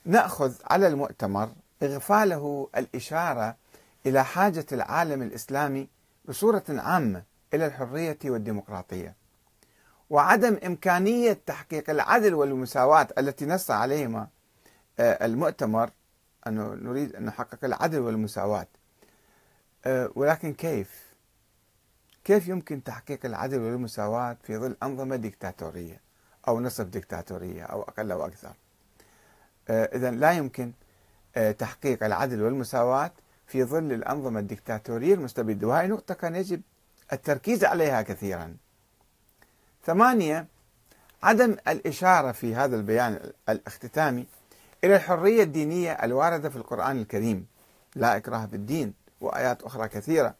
نأخذ 0.05 0.53
على 0.65 0.88
المؤتمر 0.88 1.50
إغفاله 1.84 2.69
الإشارة 2.77 3.55
إلى 4.05 4.24
حاجة 4.25 4.65
العالم 4.72 5.22
الإسلامي 5.22 5.88
بصورة 6.25 6.63
عامة 6.69 7.24
إلى 7.53 7.65
الحرية 7.65 8.17
والديمقراطية 8.25 9.15
وعدم 10.10 10.57
إمكانية 10.65 11.39
تحقيق 11.46 11.89
العدل 11.89 12.34
والمساواة 12.34 13.07
التي 13.17 13.46
نص 13.46 13.72
عليهما 13.72 14.27
آه، 15.00 15.25
المؤتمر 15.25 15.89
أنه 16.48 16.74
نريد 16.74 17.16
أن 17.16 17.25
نحقق 17.25 17.66
العدل 17.66 18.00
والمساواة. 18.00 18.68
آه، 19.86 20.12
ولكن 20.16 20.54
كيف؟ 20.54 21.08
كيف 22.24 22.48
يمكن 22.48 22.84
تحقيق 22.84 23.25
العدل 23.25 23.60
والمساواة 23.60 24.38
في 24.44 24.58
ظل 24.58 24.77
أنظمة 24.84 25.16
ديكتاتورية 25.16 26.01
أو 26.48 26.60
نصف 26.60 26.86
ديكتاتورية 26.86 27.63
أو 27.63 27.82
أقل 27.82 28.12
أو 28.12 28.25
أكثر؟ 28.25 28.54
آه، 29.70 29.96
إذا 29.96 30.12
لا 30.12 30.32
يمكن 30.32 30.72
آه، 31.36 31.51
تحقيق 31.51 32.04
العدل 32.04 32.42
والمساواة 32.42 33.12
في 33.48 33.63
ظل 33.63 33.94
الأنظمة 33.94 34.39
الديكتاتورية 34.39 35.13
المستبدة. 35.13 35.68
وهي 35.68 35.88
نقطة 35.88 36.13
كان 36.13 36.36
يجب 36.36 36.62
التركيز 37.13 37.66
عليها 37.66 38.01
كثيرا. 38.01 38.58
ثمانية 39.86 40.48
عدم 41.24 41.58
الإشارة 41.68 42.32
في 42.32 42.56
هذا 42.56 42.75
البيان 42.75 43.32
الاختتامي 43.50 44.27
إلى 44.84 44.96
الحرية 44.96 45.43
الدينية 45.43 45.91
الواردة 45.91 46.50
في 46.50 46.55
القرآن 46.55 47.01
الكريم. 47.01 47.48
لا 47.96 48.17
إكراه 48.17 48.46
في 48.46 48.55
الدين 48.55 48.93
وآيات 49.22 49.63
أخرى 49.63 49.88
كثيرة. 49.88 50.36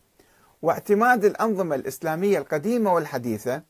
واعتماد 0.62 1.26
الأنظمة 1.26 1.76
الإسلامية 1.76 2.38
القديمة 2.38 2.94
والحديثة 2.94 3.62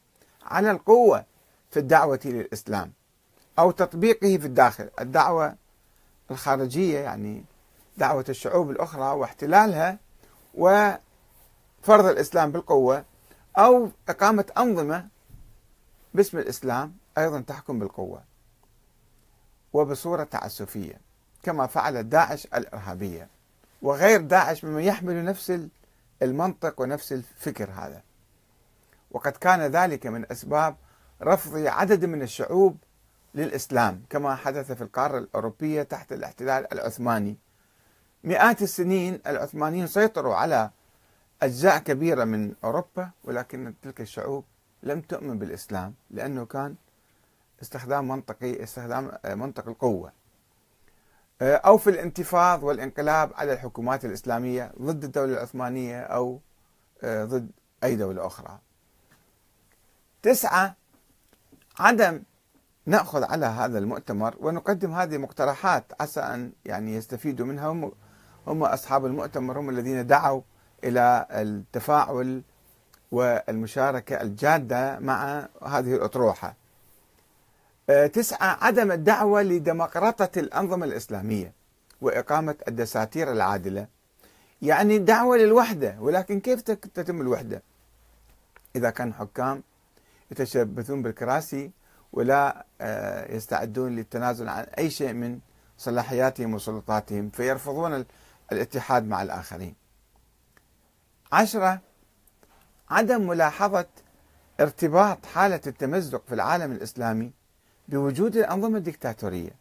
على 0.46 0.72
القوة 0.72 1.26
في 1.72 1.80
الدعوة 1.80 2.20
للإسلام 2.26 2.94
أو 3.60 3.72
تطبيقه 3.72 4.38
في 4.38 4.46
الداخل. 4.46 4.90
الدعوة 5.02 5.56
الخارجية 6.32 7.00
يعني 7.00 7.46
دعوة 7.98 8.26
الشعوب 8.30 8.72
الأخرى 8.72 9.12
واحتلالها 9.16 10.00
وفرض 10.54 12.06
الإسلام 12.06 12.52
بالقوة 12.52 13.06
أو 13.58 13.90
إقامة 14.10 14.46
أنظمة 14.58 15.08
باسم 16.14 16.38
الإسلام 16.38 16.98
أيضا 17.18 17.40
تحكم 17.40 17.80
بالقوة. 17.80 18.24
وبصورة 19.78 20.24
تعسفية 20.24 21.02
كما 21.44 21.68
فعلت 21.68 22.06
داعش 22.06 22.46
الإرهابية. 22.46 23.28
وغير 23.82 24.22
داعش 24.22 24.64
ممن 24.64 24.82
يحمل 24.82 25.26
نفس 25.26 25.60
المنطق 26.22 26.82
ونفس 26.82 27.14
الفكر 27.14 27.70
هذا. 27.72 28.02
وقد 29.12 29.32
كان 29.32 29.62
ذلك 29.62 30.08
من 30.08 30.32
أسباب 30.32 30.76
رفض 31.22 31.58
عدد 31.58 32.06
من 32.06 32.22
الشعوب 32.22 32.78
للإسلام 33.36 34.04
كما 34.10 34.36
حدث 34.36 34.72
في 34.72 34.82
القارة 34.82 35.18
الأوروبية 35.18 35.84
تحت 35.84 36.14
الاحتلال 36.14 36.74
العثماني. 36.74 37.38
مئات 38.24 38.62
السنين 38.62 39.20
العثمانيين 39.28 39.88
سيطروا 39.88 40.36
على 40.36 40.70
أجزاء 41.42 41.78
كبيرة 41.78 42.24
من 42.24 42.54
أوروبا 42.64 43.10
ولكن 43.24 43.74
تلك 43.82 44.02
الشعوب 44.02 44.44
لم 44.84 45.02
تؤمن 45.02 45.40
بالإسلام 45.40 45.94
لأنه 46.12 46.46
كان 46.46 46.76
استخدام 47.62 48.08
منطقي 48.08 48.64
استخدام 48.64 49.12
منطق 49.26 49.68
القوة. 49.68 50.12
أو 51.42 51.78
في 51.78 51.90
الانتفاض 51.90 52.64
والانقلاب 52.64 53.32
على 53.36 53.54
الحكومات 53.54 54.06
الإسلامية 54.06 54.72
ضد 54.82 55.04
الدولة 55.04 55.34
العثمانية 55.34 56.02
أو 56.02 56.40
ضد 57.06 57.52
أي 57.84 57.96
دولة 57.96 58.28
أخرى. 58.28 58.60
تسعة 60.22 60.76
عدم 61.80 62.24
نأخذ 62.86 63.24
على 63.24 63.46
هذا 63.46 63.78
المؤتمر 63.78 64.36
ونقدم 64.40 64.94
هذه 64.94 65.18
مقترحات 65.18 65.84
عسى 66.00 66.20
أن 66.20 66.52
يعني 66.66 66.96
يستفيدوا 66.96 67.46
منها. 67.46 67.68
هم, 67.68 67.92
هم 68.48 68.64
أصحاب 68.64 69.06
المؤتمر 69.06 69.60
هم 69.60 69.70
الذين 69.70 70.08
دعوا 70.08 70.42
إلى 70.84 71.28
التفاعل 71.32 72.44
والمشاركة 73.12 74.22
الجادة 74.22 75.00
مع 75.00 75.48
هذه 75.64 75.96
الأطروحة. 75.96 76.56
آه، 77.90 78.08
تسعة 78.08 78.58
عدم 78.66 78.92
الدعوة 78.92 79.42
لديمقراطة 79.42 80.40
الأنظمة 80.40 80.86
الإسلامية 80.86 81.54
وإقامة 82.02 82.56
الدساتير 82.68 83.32
العادلة. 83.32 83.88
يعني 84.62 84.98
دعوة 84.98 85.38
للوحدة 85.38 85.98
ولكن 86.00 86.40
كيف 86.40 86.62
تتم 86.62 87.22
الوحدة؟ 87.22 87.64
إذا 88.76 88.90
كان 88.90 89.14
حكام 89.14 89.64
يتشبثون 90.32 91.02
بالكراسي 91.02 91.72
ولا 92.14 92.66
آه، 92.82 93.36
يستعدون 93.36 93.96
للتنازل 93.96 94.50
عن 94.50 94.64
أي 94.64 94.90
شيء 94.90 95.14
من 95.14 95.40
صلاحياتهم 95.78 96.54
وسلطاتهم 96.54 97.30
فيرفضون 97.30 98.06
الاتحاد 98.52 99.08
مع 99.08 99.22
الآخرين. 99.22 99.76
عشرة 101.32 101.82
عدم 102.90 103.28
ملاحظة 103.28 103.86
ارتباط 104.60 105.26
حالة 105.26 105.62
التمزق 105.68 106.24
في 106.28 106.34
العالم 106.36 106.72
الإسلامي 106.72 107.32
بوجود 107.88 108.38
الأنظمة 108.38 108.78
الدكتاتورية 108.78 109.52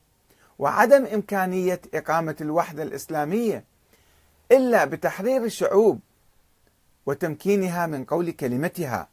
وعدم 0.58 1.06
إمكانية 1.06 1.80
إقامة 1.94 2.36
الوحدة 2.40 2.82
الإسلامية 2.82 3.64
إلا 4.52 4.84
بتحرير 4.84 5.44
الشعوب 5.44 6.00
وتمكينها 7.06 7.86
من 7.86 8.04
قول 8.04 8.30
كلمتها 8.30 9.08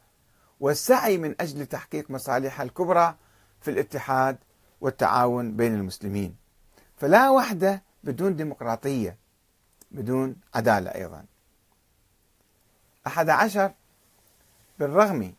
والسعي 0.60 1.18
من 1.18 1.34
أجل 1.40 1.66
تحقيق 1.66 2.10
مصالحها 2.10 2.64
الكبرى 2.64 3.14
في 3.60 3.70
الاتحاد 3.70 4.36
والتعاون 4.80 5.56
بين 5.56 5.74
المسلمين. 5.74 6.36
فلا 6.96 7.30
وحدة 7.30 7.82
بدون 8.04 8.36
ديمقراطية 8.36 9.16
بدون 9.90 10.36
عدالة 10.54 10.94
أيضا. 10.94 11.24
أحد 13.06 13.28
عشر 13.28 13.72
بالرغم 14.78 15.34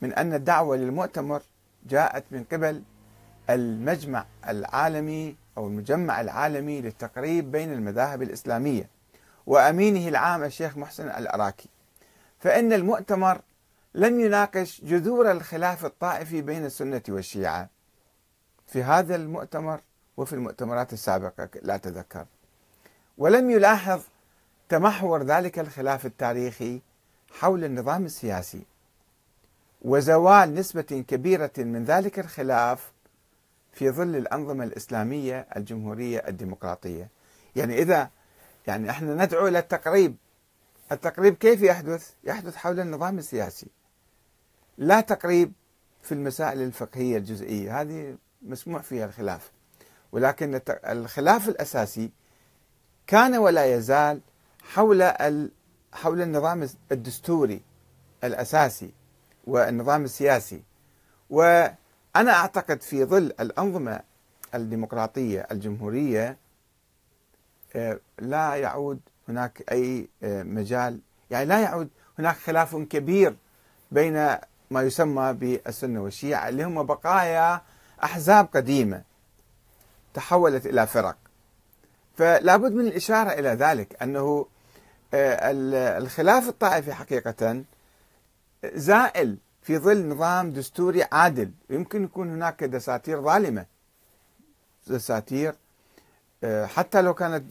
من 0.00 0.12
أن 0.12 0.34
الدعوة 0.34 0.76
للمؤتمر 0.76 1.42
جاءت 1.86 2.24
من 2.30 2.44
قبل 2.44 2.82
المجمع 3.54 4.24
العالمي 4.48 5.36
أو 5.58 5.66
المجمع 5.66 6.20
العالمي 6.20 6.80
للتقريب 6.80 7.52
بين 7.52 7.72
المذاهب 7.72 8.22
الإسلامية 8.22 8.88
وأمينه 9.46 10.08
العام 10.08 10.44
الشيخ 10.44 10.76
محسن 10.76 11.08
العراكي 11.08 11.68
فإن 12.38 12.72
المؤتمر 12.72 13.40
لم 13.94 14.20
يناقش 14.20 14.80
جذور 14.84 15.30
الخلاف 15.30 15.84
الطائفي 15.84 16.42
بين 16.42 16.64
السنة 16.64 17.02
والشيعة. 17.08 17.68
في 18.66 18.82
هذا 18.82 19.16
المؤتمر 19.16 19.80
وفي 20.16 20.32
المؤتمرات 20.32 20.92
السابقة 20.92 21.48
لا 21.62 21.76
تذكر. 21.76 22.26
ولم 23.18 23.50
يلاحظ 23.50 24.00
تمحور 24.68 25.22
ذلك 25.22 25.58
الخلاف 25.58 26.06
التاريخي 26.06 26.80
حول 27.40 27.64
النظام 27.64 28.04
السياسي. 28.04 28.62
وزوال 29.82 30.54
نسبة 30.54 31.04
كبيرة 31.08 31.52
من 31.58 31.84
ذلك 31.84 32.18
الخلاف 32.18 32.92
في 33.72 33.90
ظل 33.90 34.16
الأنظمة 34.16 34.64
الإسلامية 34.64 35.46
الجمهورية 35.56 36.18
الديمقراطية. 36.28 37.08
يعني 37.56 37.78
إذا 37.78 38.10
يعني 38.66 38.90
إحنا 38.90 39.24
ندعو 39.24 39.48
إلى 39.48 39.58
التقريب. 39.58 40.16
التقريب 40.92 41.34
كيف 41.34 41.62
يحدث؟ 41.62 42.10
يحدث 42.24 42.56
حول 42.56 42.80
النظام 42.80 43.18
السياسي. 43.18 43.66
لا 44.78 45.00
تقريب 45.00 45.52
في 46.02 46.12
المسائل 46.12 46.62
الفقهية 46.62 47.16
الجزئية. 47.16 47.80
هذه 47.80 48.16
مسموح 48.42 48.82
فيها 48.82 49.04
الخلاف. 49.06 49.50
ولكن 50.12 50.60
الخلاف 50.68 51.48
الأساسي 51.48 52.10
كان 53.06 53.36
ولا 53.36 53.74
يزال 53.74 54.20
حول 54.62 55.12
حول 55.92 56.22
النظام 56.22 56.68
الدستوري 56.92 57.60
الأساسي 58.24 58.90
والنظام 59.46 60.04
السياسي. 60.04 60.62
وأنا 62.14 62.32
أعتقد 62.32 62.82
في 62.82 63.04
ظل 63.04 63.32
الأنظمة 63.40 64.00
الديمقراطية 64.54 65.46
الجمهورية 65.50 66.36
آه، 67.76 68.00
لا 68.18 68.54
يعود 68.54 69.00
هناك 69.28 69.62
أي 69.72 70.08
آه، 70.22 70.42
مجال. 70.42 71.00
يعني 71.30 71.44
لا 71.44 71.60
يعود 71.60 71.88
هناك 72.18 72.36
خلاف 72.36 72.76
كبير 72.76 73.36
بين 73.90 74.14
ما 74.70 74.82
يسمى 74.82 75.32
بالسنة 75.32 76.02
والشيعة 76.02 76.48
اللي 76.48 76.64
هم 76.64 76.82
بقايا 76.82 77.62
أحزاب 78.04 78.48
قديمة 78.54 79.02
تحولت 80.14 80.66
إلى 80.66 80.86
فرق. 80.86 81.16
فلا 82.16 82.56
بد 82.56 82.72
من 82.72 82.86
الإشارة 82.86 83.30
إلى 83.30 83.48
ذلك 83.48 84.02
أنه 84.02 84.46
آه، 85.14 85.50
الخلاف 85.98 86.48
الطائفي 86.48 86.94
حقيقة 86.94 87.64
زائل 88.64 89.38
في 89.62 89.78
ظل 89.78 90.08
نظام 90.08 90.52
دستوري 90.52 91.04
عادل. 91.12 91.50
يمكن 91.70 92.04
يكون 92.04 92.30
هناك 92.30 92.64
دساتير 92.64 93.22
ظالمة. 93.22 93.66
دساتير 94.86 95.54
آه، 96.44 96.66
حتى 96.66 97.02
لو 97.02 97.14
كانت 97.14 97.44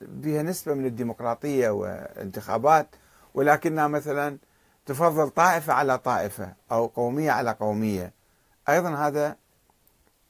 بها 0.00 0.42
نسبة 0.42 0.74
من 0.74 0.86
الديمقراطية 0.86 1.70
والانتخابات 1.70 2.86
ولكنها 3.34 3.88
مثلا 3.88 4.38
تفضل 4.86 5.30
طائفة 5.30 5.72
على 5.72 5.98
طائفة 5.98 6.52
أو 6.72 6.86
قومية 6.86 7.30
على 7.30 7.50
قومية. 7.50 8.12
أيضا 8.68 8.94
هذا 8.94 9.36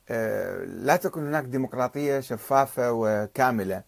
آه، 0.08 0.64
لا 0.64 0.96
تكون 0.96 1.26
هناك 1.26 1.44
ديمقراطية 1.44 2.20
شفافة 2.20 2.92
وكاملة. 2.92 3.82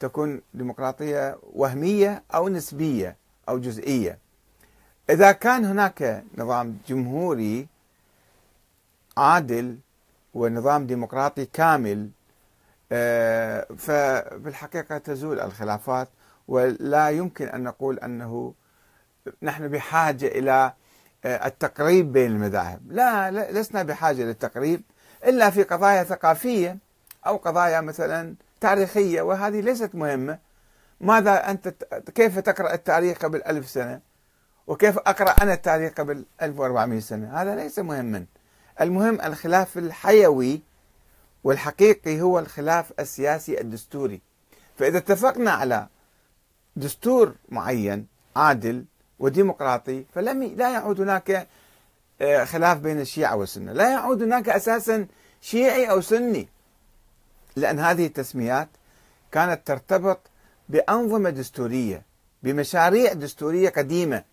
تكون 0.00 0.42
ديمقراطية 0.54 1.38
وهمية 1.42 2.22
أو 2.34 2.48
نسبية 2.48 3.16
أو 3.48 3.58
جزئية. 3.58 4.18
إذا 5.10 5.32
كان 5.32 5.64
هناك 5.64 6.24
نظام 6.38 6.78
جمهوري 6.88 7.66
عادل 9.16 9.78
ونظام 10.34 10.86
ديمقراطي 10.86 11.46
كامل 11.46 12.10
آه، 12.92 13.66
فبالحقيقة 13.78 14.98
تزول 14.98 15.40
الخلافات 15.40 16.08
ولا 16.48 17.10
يمكن 17.10 17.48
أن 17.48 17.62
نقول 17.62 17.98
أنه 17.98 18.54
نحن 19.42 19.68
بحاجة 19.68 20.26
إلى 20.26 20.72
آه، 21.24 21.46
التقريب 21.46 22.12
بين 22.12 22.30
المذاهب. 22.30 22.92
لا 22.92 23.30
لسنا 23.52 23.82
بحاجة 23.82 24.22
للتقريب 24.22 24.82
إلا 25.26 25.50
في 25.50 25.62
قضايا 25.62 26.04
ثقافية 26.04 26.78
أو 27.26 27.36
قضايا 27.36 27.80
مثلا 27.80 28.34
تاريخية 28.60 29.22
وهذه 29.22 29.60
ليست 29.60 29.94
مهمة. 29.94 30.38
ماذا 31.00 31.50
أنت 31.50 31.68
كيف 32.14 32.38
تقرأ 32.38 32.74
التاريخ 32.74 33.18
قبل 33.18 33.42
ألف 33.42 33.68
سنة؟ 33.68 34.00
وكيف 34.66 34.98
أقرأ 34.98 35.30
أنا 35.30 35.54
التاريخ 35.54 35.92
قبل 35.92 36.24
1400 36.42 37.00
سنة؟ 37.00 37.42
هذا 37.42 37.54
ليس 37.56 37.78
مهما. 37.78 38.24
المهم 38.80 39.20
الخلاف 39.20 39.78
الحيوي 39.78 40.60
والحقيقي 41.44 42.20
هو 42.20 42.38
الخلاف 42.38 42.92
السياسي 43.00 43.60
الدستوري. 43.60 44.20
فإذا 44.78 44.98
اتفقنا 44.98 45.50
على 45.50 45.86
دستور 46.76 47.34
معين 47.48 48.06
عادل 48.36 48.84
وديمقراطي 49.18 50.04
فلم 50.14 50.42
لا 50.42 50.72
يعود 50.72 51.00
هناك 51.00 51.48
آه، 52.20 52.44
خلاف 52.44 52.78
بين 52.78 53.00
الشيعة 53.00 53.36
والسنة. 53.36 53.72
لا 53.72 53.90
يعود 53.90 54.22
هناك 54.22 54.48
أساسا 54.48 55.06
شيعي 55.40 55.90
أو 55.90 56.00
سني 56.00 56.48
لأن 57.56 57.78
هذه 57.78 58.06
التسميات 58.06 58.68
كانت 59.32 59.66
ترتبط 59.66 60.20
بأنظمة 60.68 61.30
دستورية 61.30 62.02
بمشاريع 62.42 63.12
دستورية 63.12 63.68
قديمة. 63.68 64.24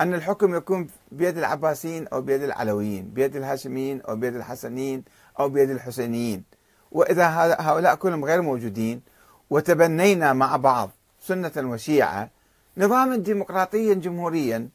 أن 0.00 0.14
الحكم 0.14 0.54
يكون 0.54 0.88
بيد 1.12 1.38
العباسيين 1.38 2.08
أو 2.08 2.20
بيد 2.20 2.42
العلويين 2.42 3.10
بيد 3.10 3.36
الهاشميين 3.36 4.00
أو 4.02 4.16
بيد 4.16 4.36
الحسنيين 4.36 5.04
أو 5.40 5.48
بيد 5.48 5.70
الحسينيين. 5.70 6.44
وإذا 6.92 7.26
هؤلاء 7.60 7.94
كلهم 7.94 8.24
غير 8.24 8.42
موجودين 8.42 9.02
وتبنينا 9.50 10.32
مع 10.32 10.56
بعض 10.56 10.90
سنة 11.20 11.52
وشيعة 11.56 12.30
نظاما 12.76 13.16
ديمقراطيا 13.16 13.94
جمهوريا 13.94 14.68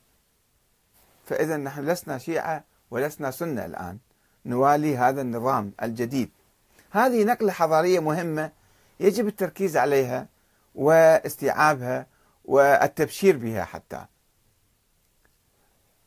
فإذا 1.26 1.58
نحن 1.58 1.86
لسنا 1.86 2.18
شيعة 2.18 2.64
ولسنا 2.92 3.32
سنة 3.32 3.66
الآن 3.66 3.98
نوالي 4.46 4.98
هذا 4.98 5.22
النظام 5.22 5.72
الجديد. 5.84 6.30
هذه 6.92 7.24
نقلة 7.24 7.52
حضارية 7.52 8.00
مهمة 8.00 8.52
يجب 9.00 9.28
التركيز 9.28 9.78
عليها 9.78 10.28
واستيعابها 10.76 12.06
والتبشير 12.46 13.38
بها 13.38 13.64
حتى. 13.64 14.06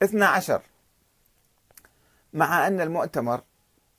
12 0.02 0.60
مع 2.32 2.66
أن 2.66 2.80
المؤتمر 2.80 3.40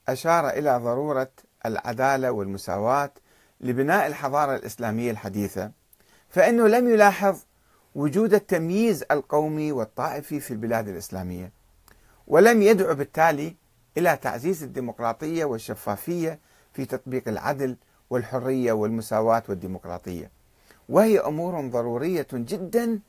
أشار 0.07 0.49
إلى 0.49 0.77
ضرورة 0.77 1.31
العدالة 1.65 2.31
والمساواة 2.31 3.11
لبناء 3.61 4.07
الحضارة 4.07 4.55
الإسلامية 4.55 5.11
الحديثة 5.11 5.71
فإنه 6.29 6.67
لم 6.67 6.89
يلاحظ 6.89 7.39
وجود 7.95 8.33
التمييز 8.33 9.03
القومي 9.11 9.71
والطائفي 9.71 10.39
في 10.39 10.51
البلاد 10.51 10.87
الإسلامية 10.87 11.51
ولم 12.27 12.61
يدعو 12.61 12.95
بالتالي 12.95 13.55
إلى 13.97 14.17
تعزيز 14.17 14.63
الديمقراطية 14.63 15.45
والشفافية 15.45 16.39
في 16.73 16.85
تطبيق 16.85 17.27
العدل 17.27 17.77
والحرية 18.09 18.71
والمساواة 18.73 19.43
والديمقراطية. 19.49 20.31
وهي 20.89 21.19
أمور 21.19 21.67
ضرورية 21.67 22.27
جدا 22.33 22.99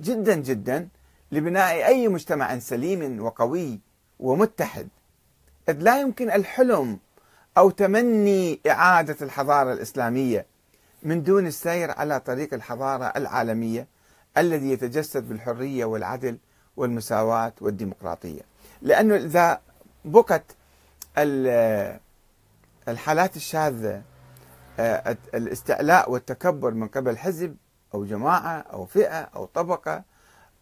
جدا 0.00 0.34
جدا 0.34 0.88
لبناء 1.32 1.86
أي 1.86 2.08
مجتمع 2.08 2.58
سليم 2.58 3.22
وقوي 3.22 3.80
ومتحد. 4.20 4.88
إذ 5.68 5.76
لا 5.78 6.00
يمكن 6.00 6.30
الحلم 6.30 6.98
أو 7.58 7.70
تمني 7.70 8.60
إعادة 8.66 9.16
الحضارة 9.22 9.72
الإسلامية 9.72 10.46
من 11.02 11.22
دون 11.22 11.46
السير 11.46 11.90
على 11.90 12.20
طريق 12.20 12.54
الحضارة 12.54 13.04
العالمية 13.04 13.86
الذي 14.38 14.70
يتجسد 14.70 15.28
بالحرية 15.28 15.84
والعدل 15.84 16.38
والمساواة 16.76 17.52
والديمقراطية. 17.60 18.42
لأنه 18.82 19.16
إذا 19.16 19.60
بقت 20.04 20.44
الحالات 22.88 23.36
الشاذة 23.36 24.02
آه، 24.80 25.16
الإستعلاء 25.34 26.10
والتكبر 26.10 26.70
من 26.70 26.88
قبل 26.88 27.18
حزب 27.18 27.56
أو 27.94 28.04
جماعة 28.04 28.58
أو 28.72 28.84
فئة 28.86 29.20
أو 29.20 29.44
طبقة 29.44 30.02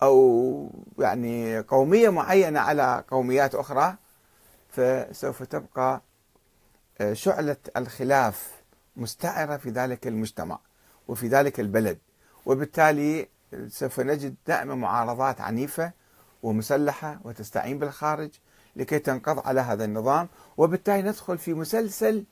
أو 0.03 0.71
يعني 0.99 1.59
قومية 1.61 2.09
معينة 2.09 2.61
على 2.61 3.05
قوميات 3.09 3.55
أخرى 3.55 3.97
فسوف 4.69 5.43
تبقى 5.43 6.03
آه، 7.01 7.13
شعلة 7.13 7.57
الخلاف 7.77 8.53
مستعرة 8.97 9.57
في 9.57 9.71
ذلك 9.71 10.07
المجتمع 10.07 10.59
وفي 11.09 11.29
ذلك 11.29 11.61
البلد. 11.61 11.99
وبالتالي 12.47 13.29
سوف 13.69 14.01
نجد 14.01 14.35
دائما 14.47 14.75
معارضات 14.75 15.41
عنيفة 15.41 15.93
ومسلحة 16.43 17.21
وتستعين 17.25 17.79
بالخارج 17.79 18.31
لكي 18.77 18.99
تنقض 18.99 19.47
على 19.47 19.61
هذا 19.61 19.85
النظام. 19.85 20.29
وبالتالي 20.57 21.03
ندخل 21.03 21.39
في 21.39 21.55
مسلسل 21.55 22.25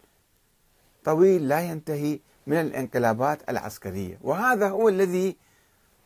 طويل 1.04 1.48
لا 1.48 1.60
ينتهي 1.60 2.20
من 2.46 2.60
الانقلابات 2.60 3.50
العسكرية. 3.50 4.18
وهذا 4.22 4.68
هو 4.68 4.88
الذي 4.88 5.36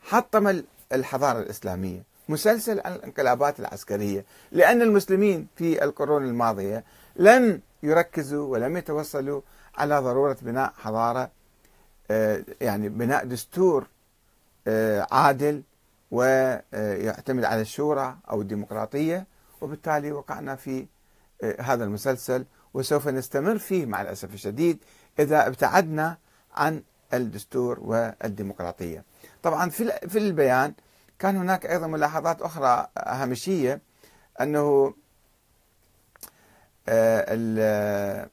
حطم 0.03 0.49
الحضارة 0.93 1.39
الإسلامية 1.39 2.03
مسلسل 2.29 2.73
الانقلابات 2.73 3.61
العسكرية 3.61 4.25
لأن 4.53 4.83
المسلمين 4.83 5.47
في 5.57 5.85
القرون 5.85 6.25
الماضية 6.25 6.85
لم 7.17 7.61
يركزوا 7.83 8.47
ولم 8.47 8.77
يتوصلوا 8.77 9.41
على 9.77 9.99
ضرورة 9.99 10.37
بناء 10.43 10.73
حضارة 10.79 11.31
آه، 12.11 12.45
يعني 12.61 12.89
بناء 12.89 13.25
دستور 13.25 13.87
آه، 14.67 15.07
عادل 15.11 15.63
ويعتمد 16.11 17.45
على 17.45 17.61
الشورى 17.61 18.17
أو 18.31 18.41
الديمقراطية. 18.41 19.27
وبالتالي 19.61 20.13
وقعنا 20.13 20.57
في 20.57 20.87
آه، 21.43 21.63
هذا 21.63 21.85
المسلسل 21.85 22.45
وسوف 22.75 23.09
نستمر 23.09 23.59
فيه 23.59 23.87
مع 23.87 24.03
الأسف 24.03 24.35
الشديد 24.35 24.79
إذا 25.19 25.47
ابتعدنا 25.47 26.19
عن 26.55 26.83
الدستور 27.15 27.81
والديمقراطية. 27.81 29.05
طبعا 29.43 29.71
في 29.71 29.93
في 30.09 30.19
البيان 30.19 30.75
كان 31.19 31.37
هناك 31.37 31.67
أيضا 31.67 31.87
ملاحظات 31.87 32.43
أخرى 32.43 32.87
هامشية 32.99 33.81
أنه 34.41 34.95
آه، 36.89 38.31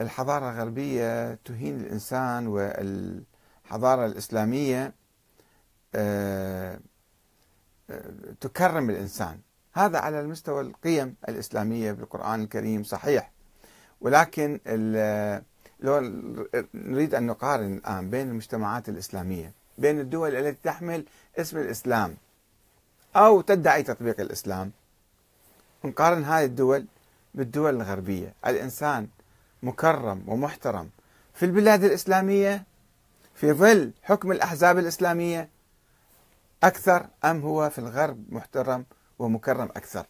الحضارة 0.00 0.50
الغربية 0.50 1.34
تهين 1.34 1.80
الإنسان 1.80 2.46
والحضارة 2.46 4.06
الإسلامية 4.06 4.94
آه، 5.94 6.78
تكرم 8.40 8.90
الإنسان. 8.90 9.40
هذا 9.72 9.98
على 9.98 10.20
المستوى 10.20 10.60
القيم 10.60 11.16
الإسلامية 11.28 11.92
بالقرآن 11.92 12.42
الكريم 12.42 12.82
صحيح. 12.84 13.32
ولكن 14.00 14.60
لو 15.80 16.00
نريد 16.74 17.14
أن 17.14 17.26
نقارن 17.26 17.74
الآن 17.74 18.10
بين 18.10 18.28
المجتمعات 18.28 18.88
الإسلامية 18.88 19.52
بين 19.78 20.00
الدول 20.00 20.36
التي 20.36 20.58
تحمل 20.62 21.04
اسم 21.38 21.58
الإسلام 21.58 22.16
أو 23.16 23.40
تدعي 23.40 23.82
تطبيق 23.82 24.20
الإسلام. 24.20 24.72
نقارن 25.84 26.24
هذه 26.24 26.44
الدول 26.44 26.86
بالدول 27.34 27.74
الغربية. 27.76 28.34
الإنسان 28.46 29.08
مكرم 29.62 30.22
ومحترم 30.26 30.90
في 31.34 31.44
البلاد 31.46 31.84
الإسلامية 31.84 32.64
في 33.34 33.52
ظل 33.52 33.92
حكم 34.02 34.32
الأحزاب 34.32 34.78
الإسلامية 34.78 35.48
أكثر 36.62 37.06
أم 37.24 37.40
هو 37.40 37.70
في 37.70 37.78
الغرب 37.78 38.24
محترم 38.28 38.84
ومكرم 39.18 39.68
أكثر. 39.76 40.06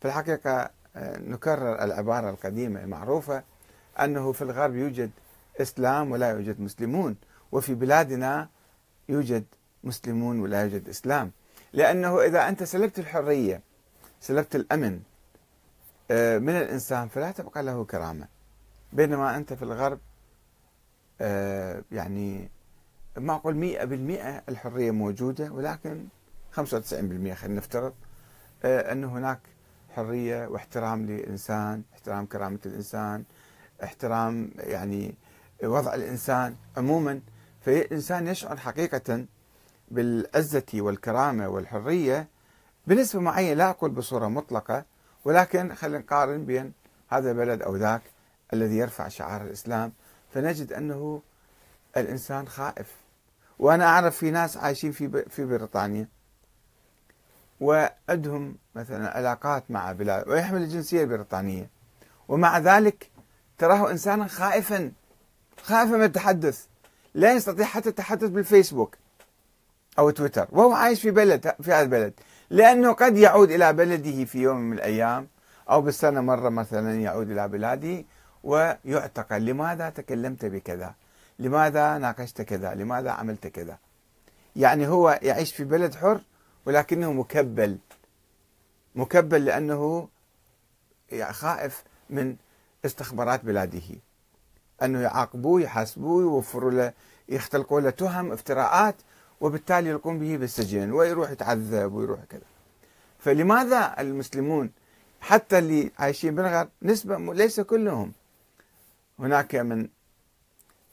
في 0.00 0.08
الحقيقة 0.08 0.70
آه، 0.96 1.18
نكرر 1.18 1.84
العبارة 1.84 2.30
القديمة 2.30 2.80
المعروفة 2.80 3.42
أنه 4.00 4.32
في 4.32 4.42
الغرب 4.42 4.74
يوجد 4.74 5.10
إسلام 5.60 6.10
ولا 6.10 6.30
يوجد 6.30 6.60
مسلمون. 6.60 7.16
وفي 7.52 7.74
بلادنا 7.74 8.48
يوجد 9.08 9.44
مسلمون 9.84 10.40
ولا 10.40 10.62
يوجد 10.62 10.88
إسلام. 10.88 11.30
لأنه 11.72 12.20
إذا 12.22 12.48
أنت 12.48 12.62
سلبت 12.62 12.98
الحرية 12.98 13.60
سلبت 14.20 14.56
الأمن 14.56 15.00
آه، 16.10 16.38
من 16.38 16.56
الإنسان 16.56 17.08
فلا 17.08 17.30
تبقى 17.30 17.62
له 17.62 17.84
كرامة. 17.84 18.28
بينما 18.92 19.36
أنت 19.36 19.52
في 19.52 19.62
الغرب 19.62 19.98
آه، 21.20 21.82
يعني 21.92 22.48
ما 23.16 23.34
أقول 23.34 23.54
مئة 23.54 23.84
بالمئة 23.84 24.42
الحرية 24.48 24.90
موجودة 24.90 25.50
ولكن 25.52 26.04
95% 26.52 27.34
خلينا 27.34 27.56
نفترض 27.56 27.92
آه، 28.64 28.92
أن 28.92 29.04
هناك 29.04 29.38
حرية 29.94 30.46
واحترام 30.46 31.06
للإنسان 31.06 31.82
احترام 31.94 32.26
كرامة 32.26 32.58
الإنسان 32.66 33.24
احترام 33.84 34.50
يعني 34.56 35.14
وضع 35.64 35.94
الإنسان 35.94 36.56
عموما 36.76 37.20
فالإنسان 37.66 38.26
يشعر 38.26 38.56
حقيقة 38.56 39.26
بالعزة 39.90 40.66
والكرامة 40.74 41.48
والحرية 41.48 42.28
بنسبة 42.86 43.20
معينة 43.20 43.54
لا 43.54 43.70
أقول 43.70 43.90
بصورة 43.90 44.28
مطلقة 44.28 44.84
ولكن 45.24 45.74
خلينا 45.74 45.98
نقارن 45.98 46.44
بين 46.44 46.72
هذا 47.08 47.30
البلد 47.30 47.62
أو 47.62 47.76
ذاك 47.76 48.02
الذي 48.52 48.76
يرفع 48.76 49.08
شعار 49.08 49.42
الإسلام 49.42 49.92
فنجد 50.34 50.72
أنه 50.72 51.22
الإنسان 51.96 52.48
خائف. 52.48 52.94
وأنا 53.58 53.84
أعرف 53.84 54.16
في 54.16 54.30
ناس 54.30 54.56
عايشين 54.56 54.92
في 54.92 55.24
في 55.30 55.44
بريطانيا 55.44 56.08
وعندهم 57.60 58.56
مثلا 58.74 59.16
علاقات 59.16 59.70
مع 59.70 59.92
بلاد 59.92 60.28
ويحمل 60.28 60.62
الجنسية 60.62 61.02
البريطانية. 61.02 61.70
ومع 62.28 62.58
ذلك 62.58 63.10
تراه 63.58 63.90
إنسانا 63.90 64.26
خائفا 64.26 64.92
خائفا 65.62 65.96
من 65.96 66.02
التحدث. 66.02 66.66
لا 67.16 67.32
يستطيع 67.32 67.66
حتى 67.66 67.88
التحدث 67.88 68.28
بالفيسبوك 68.28 68.96
أو 69.98 70.10
تويتر 70.10 70.48
وهو 70.52 70.72
عايش 70.72 71.02
في 71.02 71.10
بلد 71.10 71.54
في 71.62 71.72
هذا 71.72 71.82
البلد 71.82 72.12
لأنه 72.50 72.92
قد 72.92 73.16
يعود 73.16 73.50
إلى 73.50 73.72
بلده 73.72 74.24
في 74.24 74.38
يوم 74.38 74.56
من 74.56 74.72
الأيام 74.72 75.28
أو 75.70 75.80
بالسنة 75.80 76.20
مرة 76.20 76.48
مثلا 76.48 77.00
يعود 77.00 77.30
إلى 77.30 77.48
بلاده 77.48 78.04
ويعتقل 78.44 79.44
لماذا 79.44 79.90
تكلمت 79.90 80.44
بكذا؟ 80.44 80.94
لماذا 81.38 81.98
ناقشت 81.98 82.42
كذا؟ 82.42 82.74
لماذا 82.74 83.10
عملت 83.10 83.46
كذا؟ 83.46 83.78
يعني 84.56 84.88
هو 84.88 85.18
يعيش 85.22 85.54
في 85.54 85.64
بلد 85.64 85.94
حر 85.94 86.20
ولكنه 86.66 87.12
مكبل 87.12 87.78
مكبل 88.94 89.44
لأنه 89.44 90.08
خائف 91.30 91.84
من 92.10 92.36
استخبارات 92.84 93.44
بلاده. 93.44 94.05
أنه 94.82 95.00
يعاقبوه 95.00 95.60
يحاسبوه 95.60 96.22
يوفروا 96.22 96.70
له 96.70 96.92
يختلقوا 97.28 97.80
له 97.80 97.90
تهم 97.90 98.32
افتراءات 98.32 98.94
وبالتالي 99.40 99.90
يلقون 99.90 100.18
به 100.18 100.36
بالسجن 100.36 100.92
ويروح 100.92 101.30
يتعذب 101.30 101.92
ويروح 101.92 102.24
كذا. 102.24 102.40
فلماذا 103.18 103.94
المسلمون 103.98 104.70
حتى 105.20 105.58
اللي 105.58 105.90
عايشين 105.98 106.34
بالغرب 106.34 106.68
نسبة 106.82 107.34
ليس 107.34 107.60
كلهم. 107.60 108.12
هناك 109.18 109.54
من 109.54 109.88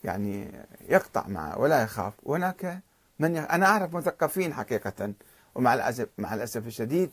يعني 0.03 0.51
يقطع 0.89 1.27
معه 1.27 1.59
ولا 1.59 1.83
يخاف. 1.83 2.13
وهناك 2.23 2.79
من 3.19 3.35
يخ... 3.35 3.51
أنا 3.51 3.65
أعرف 3.65 3.93
مثقفين 3.93 4.53
حقيقة 4.53 5.13
ومع 5.55 5.73
الأسف 5.73 6.07
مع 6.17 6.33
الأسف 6.33 6.67
الشديد 6.67 7.11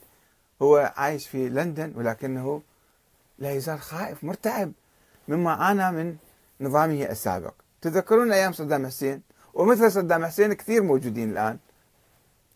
هو 0.61 0.93
عايش 0.97 1.27
في 1.27 1.49
لندن 1.49 1.93
ولكنه 1.95 2.61
لا 3.39 3.51
يزال 3.51 3.81
خائف 3.81 4.23
مرتعب 4.23 4.71
مما 5.27 5.51
عانى 5.51 5.91
من 5.91 6.17
نظامه 6.61 7.03
السابق. 7.03 7.53
تذكرون 7.81 8.31
أيام 8.31 8.53
صدام 8.53 8.87
حسين؟ 8.87 9.21
ومثل 9.53 9.91
صدام 9.91 10.25
حسين 10.25 10.53
كثير 10.53 10.83
موجودين 10.83 11.31
الآن. 11.31 11.57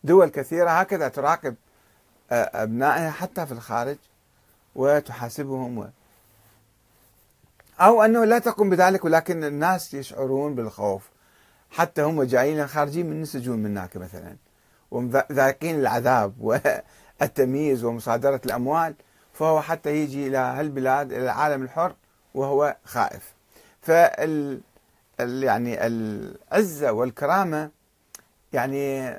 دول 0.04 0.30
كثيرة 0.30 0.70
هكذا 0.70 1.08
تراقب 1.08 1.56
آه، 2.32 2.64
أبنائها 2.64 3.12
حتى 3.12 3.46
في 3.46 3.52
الخارج 3.52 3.98
وتحاسبهم 4.76 5.78
و... 5.78 5.88
أو 7.80 8.04
أنه 8.04 8.26
لا 8.26 8.40
تقوم 8.40 8.70
بذلك 8.70 9.06
ولكن 9.06 9.44
الناس 9.44 9.94
يشعرون 9.94 10.56
بالخوف. 10.56 11.10
حتى 11.72 12.02
هم 12.02 12.24
جايين 12.24 12.68
خارجين 12.68 13.10
من 13.10 13.22
السجون 13.22 13.60
من 13.60 13.78
هناك 13.78 13.98
مثلا 13.98 14.36
وذاقين 14.92 15.80
العذاب 15.80 16.34
والتمييز 17.22 17.84
ومصادرة 17.84 18.42
الأموال. 18.46 18.96
فهو 19.34 19.62
حتى 19.62 19.96
يجي 19.96 20.28
إلى 20.28 20.38
هالبلاد 20.38 21.12
إلى 21.14 21.24
العالم 21.24 21.64
الحر 21.64 21.96
وهو 22.34 22.76
خائف. 22.84 23.35
فال 23.86 24.62
يعني 25.20 25.88
العزة 25.88 26.92
والكرامة 26.92 27.72
يعني 28.54 29.12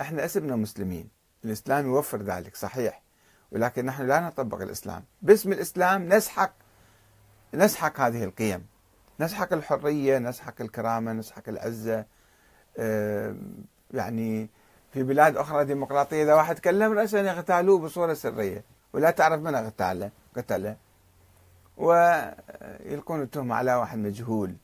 إحنا 0.00 0.24
اسمنا 0.24 0.56
مسلمين. 0.56 1.08
الإسلام 1.44 1.86
يوفر 1.86 2.22
ذلك 2.22 2.56
صحيح. 2.56 3.02
ولكن 3.52 3.84
نحن 3.84 4.06
لا 4.06 4.20
نطبق 4.20 4.62
الإسلام. 4.62 5.04
باسم 5.22 5.52
الإسلام 5.52 6.08
نسحق 6.08 6.52
نسحق 7.54 8.00
هذه 8.00 8.24
القيم. 8.24 8.66
نسحق 9.20 9.52
الحرية 9.52 10.18
نسحق 10.18 10.54
الكرامة 10.60 11.12
نسحق 11.12 11.48
العزة. 11.48 12.04
يعني 13.94 14.50
في 14.92 15.02
بلاد 15.02 15.36
أخرى 15.36 15.64
ديمقراطية 15.64 16.22
إذا 16.22 16.34
واحد 16.34 16.54
تكلم 16.54 16.92
رأسا 16.92 17.20
يغتالوه 17.20 17.78
بصورة 17.78 18.14
سرية. 18.14 18.64
ولا 18.92 19.10
تعرف 19.10 19.40
من 19.40 19.54
أغتاله؟ 19.54 20.10
قتله. 20.36 20.76
ويلقون 21.76 23.22
التهمة 23.22 23.54
على 23.54 23.74
واحد 23.74 23.98
مجهول. 23.98 24.54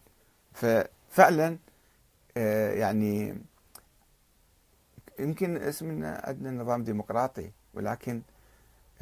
ففعلا 0.53 1.57
آه، 2.37 2.73
يعني 2.73 3.39
يمكن 5.19 5.57
اسمنا 5.57 6.23
عندنا 6.25 6.63
نظام 6.63 6.85
ديمقراطي 6.85 7.51
ولكن 7.75 8.23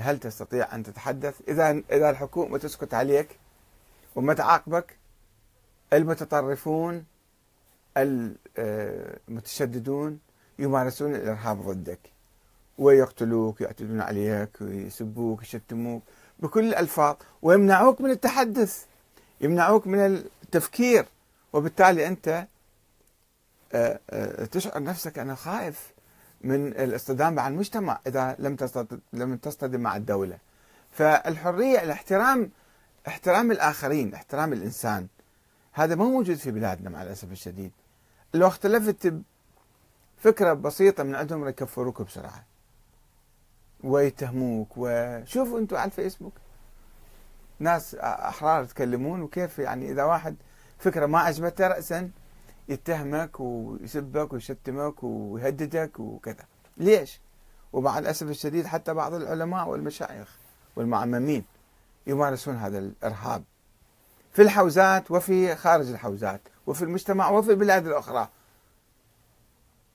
هل 0.01 0.19
تستطيع 0.19 0.75
أن 0.75 0.83
تتحدث؟ 0.83 1.41
إذا 1.49 1.71
إذا 1.71 2.11
الحكومة 2.11 2.59
تسكت 2.59 2.95
عليك 2.95 3.39
وما 4.17 4.35
تعاقبك 4.35 4.97
المتطرفون 5.93 7.05
المتشددون 9.29 10.21
يمارسون 10.59 11.15
الإرهاب 11.15 11.63
ضدك 11.63 12.01
ويقتلوك 12.79 13.61
ويعتدون 13.61 14.01
عليك 14.01 14.61
ويسبوك 14.61 15.39
ويشتموك 15.39 16.03
بكل 16.39 16.69
الألفاظ 16.69 17.17
ويمنعوك 17.43 18.01
من 18.01 18.11
التحدث 18.11 18.85
يمنعوك 19.41 19.87
من 19.87 19.99
التفكير 20.45 21.07
وبالتالي 21.53 22.07
أنت 22.07 22.47
آه، 23.73 24.01
آه، 24.11 24.45
تشعر 24.45 24.83
نفسك 24.83 25.19
أنا 25.19 25.35
خائف 25.35 25.93
من 26.41 26.67
الاصطدام 26.67 27.35
مع 27.35 27.49
المجتمع 27.49 28.01
إذا 28.07 28.37
لم 28.39 28.57
لم 29.13 29.37
تصطدم 29.37 29.81
مع 29.81 29.97
الدولة. 29.97 30.39
فالحرية 30.93 31.83
الاحترام 31.83 32.51
احترام 33.09 33.51
الآخرين 33.51 34.15
احترام 34.15 34.53
الإنسان 34.53 35.07
هذا 35.73 35.95
ما 35.95 36.05
موجود 36.05 36.37
في 36.37 36.51
بلادنا 36.51 36.91
مع 36.91 37.03
الأسف 37.03 37.33
الشديد. 37.33 37.73
لو 38.35 38.47
اختلفت 38.47 39.15
فكره 40.19 40.53
بسيطة 40.53 41.03
من 41.03 41.15
عندهم 41.15 41.49
يكفروك 41.49 42.03
بسرعة. 42.03 42.45
ويتهموك 43.87 44.69
وشوفوا 44.77 45.59
أنتم 45.59 45.77
على 45.77 45.87
الفيسبوك. 45.87 46.33
ناس 47.59 47.95
أحرار 47.95 48.63
يتكلمون 48.63 49.23
وكيف 49.23 49.59
يعني 49.59 49.91
إذا 49.91 50.05
واحد 50.05 50.37
فكرة 50.79 51.07
ما 51.07 51.19
عجبته 51.19 51.67
راسا 51.69 52.11
يتهمك 52.69 53.41
ويسبك 53.41 54.33
ويشتمك 54.33 55.03
ويهددك 55.03 56.01
وكذا. 56.01 56.45
ليش؟ 56.77 57.21
ومع 57.73 57.99
الأسف 57.99 58.29
الشديد 58.29 58.67
حتى 58.67 58.95
بعض 58.95 59.15
العلماء 59.15 59.69
والمشايخ 59.69 60.37
والمعممين 60.77 61.45
يمارسون 62.07 62.57
هذا 62.57 62.79
الإرهاب 62.79 63.45
في 64.33 64.43
الحوزات 64.43 65.11
وفي 65.11 65.57
خارج 65.57 65.89
الحوزات 65.89 66.41
وفي 66.67 66.83
المجتمع 66.83 67.31
وفي 67.31 67.51
البلاد 67.51 67.87
الأخرى. 67.87 68.29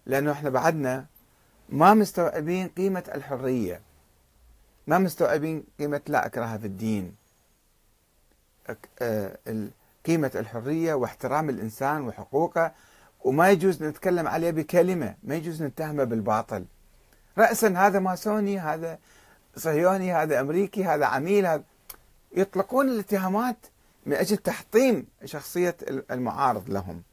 لأنه 0.06 0.32
إحنا 0.32 0.50
بعدنا 0.50 1.06
ما 1.72 1.94
مستوعبين 1.94 2.68
قيمة 2.68 3.04
الحرية. 3.16 3.82
ما 4.88 4.98
مستوعبين 4.98 5.64
قيمة 5.80 6.02
لا 6.08 6.26
أكره 6.26 6.58
في 6.58 6.68
الدين. 6.68 7.16
آه، 9.02 9.38
قيمة 10.06 10.32
الحرية 10.36 10.94
واحترام 10.94 11.50
الإنسان 11.50 12.02
وحقوقه. 12.08 12.72
وما 13.24 13.50
يجوز 13.50 13.84
نتكلم 13.84 14.28
عليه 14.28 14.52
بكلمة. 14.52 15.16
ما 15.24 15.36
يجوز 15.36 15.64
نتهمه 15.64 16.04
بالباطل. 16.04 16.66
رأسا 17.38 17.68
هذا 17.68 18.00
ماسوني 18.00 18.60
هذا 18.60 19.00
صهيوني 19.56 20.14
هذا 20.14 20.40
أمريكي 20.40 20.84
هذا 20.84 21.06
عميل 21.06 21.46
هذا 21.46 21.64
يطلقون 22.36 22.90
الاتهامات 22.90 23.58
من 24.06 24.14
أجل 24.14 24.38
تحطيم 24.38 25.08
شخصية 25.26 25.76
المعارض 26.12 26.70
لهم. 26.70 27.04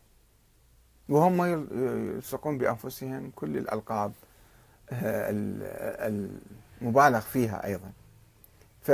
وهم 1.09 1.45
يلصقون 1.45 2.59
بأنفسهم 2.59 3.31
كل 3.37 3.57
الألقاب. 3.57 4.13
المبالغ 6.83 7.21
فيها 7.21 7.67
أيضا. 7.67 7.93
ف 8.83 8.91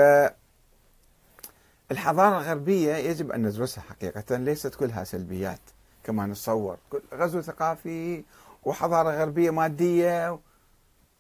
الحضارة 1.91 2.39
الغربية 2.39 2.95
يجب 2.95 3.33
أن 3.33 3.43
ندرسها 3.43 3.83
حقيقة 3.83 4.37
ليست 4.37 4.75
كلها 4.75 5.05
سلبيات 5.05 5.61
كما 6.05 6.27
نتصور. 6.27 6.77
غزو 7.15 7.41
ثقافي 7.41 8.25
وحضارة 8.65 9.11
غربية 9.11 9.51
مادية. 9.51 10.39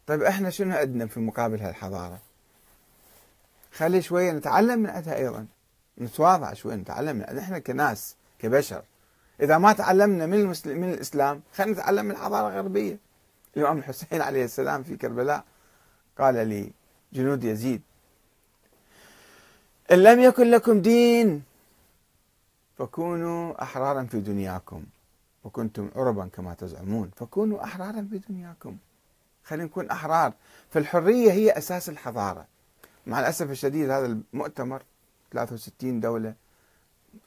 طيب 0.06 0.22
إحنا 0.22 0.50
شنو 0.50 0.76
عندنا 0.76 1.06
في 1.06 1.20
مقابل 1.20 1.60
هالحضارة؟ 1.60 2.18
خلي 3.72 4.02
شوية 4.02 4.32
نتعلم 4.32 4.78
من 4.78 4.90
عندها 4.90 5.16
أيضا. 5.16 5.46
نتواضع 5.98 6.52
شوي 6.52 6.76
نتعلم 6.76 7.16
من 7.16 7.38
إحنا 7.38 7.58
كناس 7.58 8.16
كبشر 8.38 8.82
إذا 9.40 9.58
ما 9.58 9.72
تعلمنا 9.72 10.26
من 10.26 10.34
المسلم 10.34 10.80
من 10.80 10.92
الإسلام 10.92 11.42
خلينا 11.54 11.72
نتعلم 11.72 12.04
من 12.04 12.10
الحضارة 12.10 12.48
الغربية. 12.48 12.98
الإمام 13.56 13.78
الحسين 13.78 14.22
عليه 14.28 14.44
السلام 14.44 14.82
في 14.82 14.96
كربلاء 14.96 15.44
قال 16.18 16.34
لجنود 17.12 17.44
يزيد 17.44 17.82
إن 19.92 20.02
لم 20.02 20.20
يكن 20.20 20.50
لكم 20.50 20.80
دين 20.82 21.42
فكونوا 22.78 23.62
أحرارا 23.62 24.04
في 24.04 24.20
دنياكم 24.20 24.84
وكنتم 25.44 25.90
عربا 25.96 26.28
كما 26.32 26.54
تزعمون 26.54 27.10
فكونوا 27.16 27.64
أحرارا 27.64 28.08
في 28.10 28.20
دنياكم. 28.28 28.76
خلينا 29.44 29.64
نكون 29.64 29.90
أحرار 29.90 30.32
فالحرية 30.70 31.32
هي 31.32 31.50
أساس 31.58 31.88
الحضارة. 31.88 32.46
مع 33.06 33.20
الأسف 33.20 33.50
الشديد 33.50 33.90
هذا 33.90 34.06
المؤتمر 34.06 34.82
63 35.32 36.00
دولة 36.00 36.34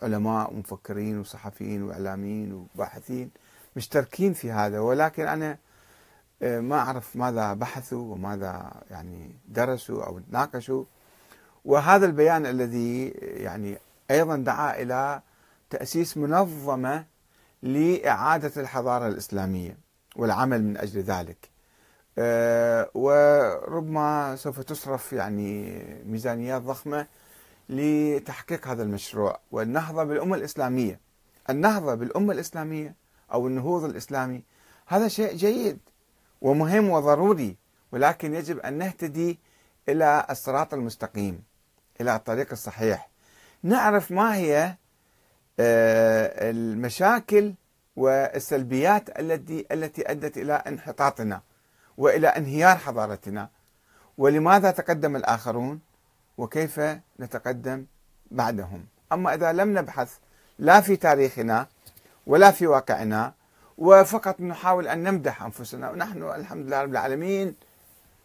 علماء 0.02 0.54
ومفكرين 0.54 1.20
وصحفيين 1.20 1.84
وإعلاميين 1.84 2.54
وباحثين 2.54 3.30
مشتركين 3.76 4.34
في 4.34 4.52
هذا 4.52 4.80
ولكن 4.80 5.28
أنا 5.28 5.58
ما 6.42 6.76
أعرف 6.76 7.16
ماذا 7.16 7.54
بحثوا 7.54 8.14
وماذا 8.14 8.72
يعني 8.92 9.36
درسوا 9.48 10.06
أو 10.06 10.22
ناقشوا 10.30 10.84
وهذا 11.66 12.06
البيان 12.06 12.46
الذي 12.46 13.08
يعني 13.22 13.78
أيضا 14.12 14.36
دعا 14.36 14.82
إلى 14.82 15.22
تأسيس 15.70 16.18
منظمة 16.18 17.06
لإعادة 17.64 18.62
الحضارة 18.62 19.08
الإسلامية 19.08 19.78
والعمل 20.16 20.64
من 20.64 20.78
أجل 20.78 21.02
ذلك. 21.02 21.50
آه، 22.18 22.90
وربما 22.94 24.36
سوف 24.36 24.60
تصرف 24.60 25.14
يعني 25.14 25.82
ميزانيات 26.06 26.62
ضخمة 26.62 27.08
لتحقيق 27.70 28.68
هذا 28.68 28.84
المشروع 28.84 29.40
والنهضة 29.52 30.04
بالأمة 30.04 30.36
الإسلامية. 30.36 31.00
النهضة 31.50 31.96
بالأمة 31.96 32.34
الإسلامية 32.34 32.96
أو 33.34 33.48
النهوض 33.48 33.84
الإسلامي 33.84 34.44
هذا 34.88 35.08
شيء 35.08 35.36
جيد 35.36 35.80
ومهم 36.42 36.90
وضروري 36.90 37.56
ولكن 37.92 38.34
يجب 38.34 38.60
أن 38.60 38.74
نهتدي 38.74 39.40
إلى 39.90 40.26
الصراط 40.30 40.74
المستقيم. 40.74 41.44
إلى 42.02 42.16
الطريق 42.16 42.48
الصحيح. 42.52 43.10
نعرف 43.64 44.12
ما 44.12 44.36
هي 44.36 44.76
آه، 45.60 46.50
المشاكل 46.50 47.54
والسلبيات 47.96 49.20
التي 49.20 49.66
التي 49.72 50.12
أدت 50.12 50.38
إلى 50.38 50.54
انحطاطنا 50.54 51.42
وإلى 51.98 52.28
انهيار 52.28 52.78
حضارتنا. 52.78 53.50
ولماذا 54.18 54.72
تقدم 54.72 55.16
الآخرون؟ 55.16 55.80
وكيف 56.38 56.82
نتقدم 57.20 57.86
بعدهم؟ 58.32 58.86
أما 59.12 59.34
إذا 59.34 59.54
لم 59.54 59.78
نبحث 59.78 60.18
لا 60.60 60.82
في 60.82 60.96
تاريخنا 60.96 61.68
ولا 62.28 62.52
في 62.52 62.68
واقعنا 62.68 63.34
وفقط 63.78 64.42
نحاول 64.42 64.88
أن 64.88 65.04
نمدح 65.04 65.44
أنفسنا. 65.44 65.92
ونحن 65.92 66.24
الحمد 66.24 66.66
لله 66.66 66.82
رب 66.82 66.92
العالمين 66.92 67.56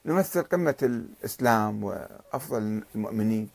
نمثل 0.05 0.43
قمة 0.43 0.77
الإسلام 0.83 1.85
وأفضل 1.85 2.83
المؤمنين. 2.95 3.51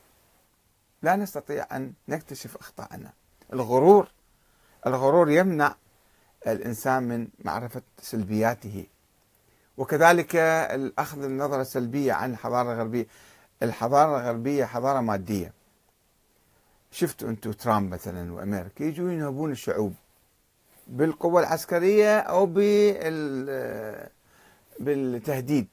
لا 1.02 1.16
نستطيع 1.16 1.68
أن 1.72 1.94
نكتشف 2.08 2.58
أخطاءنا. 2.58 3.14
الغرور 3.54 4.08
الغرور 4.88 5.32
يمنع 5.32 5.76
الإنسان 6.48 7.04
من 7.04 7.28
معرفة 7.44 7.82
سلبياته. 8.02 8.86
وكذلك 9.78 10.36
الأخذ 10.36 11.24
النظرة 11.24 11.62
السلبية 11.62 12.14
عن 12.14 12.32
الحضارة 12.32 12.74
الغربية. 12.74 13.08
الحضارة 13.64 14.20
الغربية 14.20 14.66
حضارة 14.66 15.02
مادية. 15.02 15.54
شفتوا 16.92 17.30
أنتم 17.30 17.52
ترامب 17.52 17.94
مثلا 17.94 18.34
وأمريكا 18.34 18.84
يجوا 18.84 19.12
ينهبون 19.12 19.52
الشعوب. 19.52 19.94
بالقوة 20.90 21.42
العسكرية 21.42 22.20
أو 22.20 22.46
بالتهديد. 24.80 25.68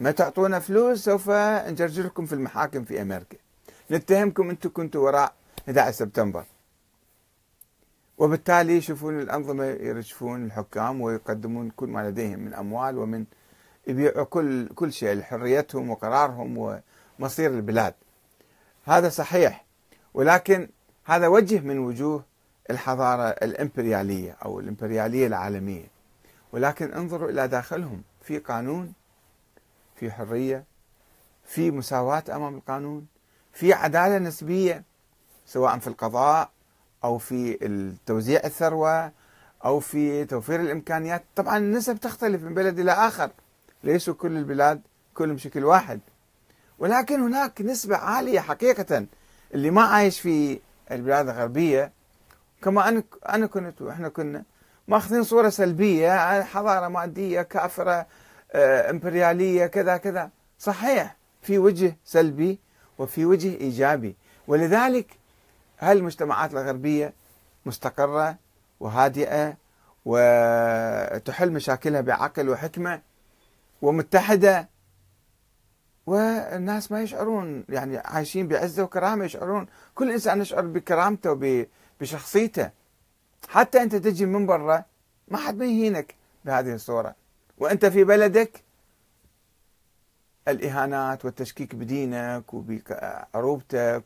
ما 0.00 0.10
تعطونا 0.10 0.58
فلوس 0.58 1.04
سوف 1.04 1.30
نجرجركم 1.30 2.26
في 2.26 2.32
المحاكم 2.32 2.84
في 2.84 3.02
أمريكا. 3.02 3.36
نتهمكم 3.90 4.50
أنتم 4.50 4.70
كنتوا 4.72 5.04
وراء 5.04 5.34
11 5.68 5.96
سبتمبر. 5.96 6.44
وبالتالي 8.18 8.76
يشوفون 8.76 9.20
الأنظمة 9.20 9.64
يرجفون 9.64 10.44
الحكام 10.44 11.00
ويقدمون 11.00 11.70
كل 11.70 11.88
ما 11.88 12.08
لديهم 12.08 12.38
من 12.38 12.54
أموال 12.54 12.98
ومن 12.98 13.24
يبيعوا 13.86 14.24
كل 14.24 14.68
كل 14.68 14.92
شيء 14.92 15.14
لحريتهم 15.14 15.90
وقرارهم 15.90 16.80
ومصير 17.18 17.50
البلاد. 17.50 17.94
هذا 18.84 19.08
صحيح 19.08 19.64
ولكن 20.14 20.68
هذا 21.04 21.28
وجه 21.28 21.60
من 21.60 21.78
وجوه 21.78 22.24
الحضارة 22.70 23.28
الإمبريالية 23.28 24.36
أو 24.44 24.60
الإمبريالية 24.60 25.26
العالمية. 25.26 25.86
ولكن 26.52 26.92
انظروا 26.92 27.30
إلى 27.30 27.48
داخلهم. 27.48 28.02
في 28.22 28.38
قانون 28.38 28.92
في 29.96 30.10
حرية 30.10 30.64
في 31.44 31.70
مساواة 31.70 32.24
أمام 32.28 32.54
القانون 32.54 33.06
في 33.52 33.72
عدالة 33.72 34.18
نسبية 34.18 34.84
سواء 35.46 35.78
في 35.78 35.86
القضاء 35.86 36.50
أو 37.04 37.18
في 37.18 37.58
توزيع 38.06 38.40
الثروة 38.44 39.12
أو 39.64 39.80
في 39.80 40.24
توفير 40.24 40.60
الإمكانيات. 40.60 41.24
طبعا 41.36 41.58
النسب 41.58 41.96
تختلف 41.96 42.42
من 42.42 42.54
بلد 42.54 42.78
إلى 42.78 42.92
آخر. 42.92 43.30
ليسوا 43.84 44.14
كل 44.14 44.36
البلاد 44.36 44.80
كلهم 45.14 45.34
بشكل 45.34 45.64
واحد. 45.64 46.00
ولكن 46.78 47.20
هناك 47.20 47.60
نسبة 47.60 47.96
عالية 47.96 48.40
حقيقة. 48.40 49.06
اللي 49.54 49.70
ما 49.70 49.82
عايش 49.82 50.20
في 50.20 50.60
البلاد 50.90 51.28
الغربية 51.28 51.92
كما 52.62 52.88
أنا 52.88 53.02
أنا 53.28 53.46
كنت 53.46 53.82
وإحنا 53.82 54.08
كنا 54.08 54.44
ماخذين 54.88 55.22
صورة 55.22 55.48
سلبية 55.48 56.42
حضارة 56.42 56.88
مادية 56.88 57.42
كافرة 57.42 58.06
آه، 58.52 58.90
إمبريالية 58.90 59.66
كذا 59.66 59.96
كذا. 59.96 60.30
صحيح 60.58 61.16
في 61.42 61.58
وجه 61.58 61.96
سلبي 62.04 62.58
وفي 62.98 63.24
وجه 63.24 63.48
إيجابي. 63.60 64.16
ولذلك 64.48 65.06
هالمجتمعات 65.78 66.52
الغربية 66.52 67.12
مستقرة 67.66 68.36
وهادئة 68.80 69.56
وتحل 70.04 71.52
مشاكلها 71.52 72.00
بعقل 72.00 72.48
وحكمة 72.48 73.00
ومتحدة. 73.82 74.68
والناس 76.06 76.92
ما 76.92 77.02
يشعرون 77.02 77.64
يعني 77.68 77.98
عايشين 77.98 78.48
بعزة 78.48 78.82
وكرامة 78.82 79.24
يشعرون. 79.24 79.66
كل 79.94 80.10
إنسان 80.10 80.40
يشعر 80.40 80.66
بكرامته 80.66 81.30
بشخصيته. 82.02 82.70
حتى 83.48 83.82
أنت 83.82 83.96
تجي 83.96 84.26
من 84.26 84.46
برا 84.46 84.84
ما 85.28 85.38
حد 85.38 85.56
ما 85.56 85.64
يهينك 85.64 86.14
بهذه 86.44 86.74
الصورة. 86.74 87.14
وأنت 87.58 87.86
في 87.86 88.04
بلدك 88.04 88.62
الإهانات 90.48 91.24
والتشكيك 91.24 91.74
بدينك 91.74 92.54
وبعروبتك 92.54 94.04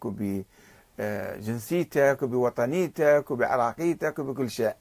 وبجنسيتك 0.98 2.18
وبوطنيتك 2.22 3.30
وبعراقيتك 3.30 4.18
وبكل 4.18 4.50
شيء. 4.50 4.74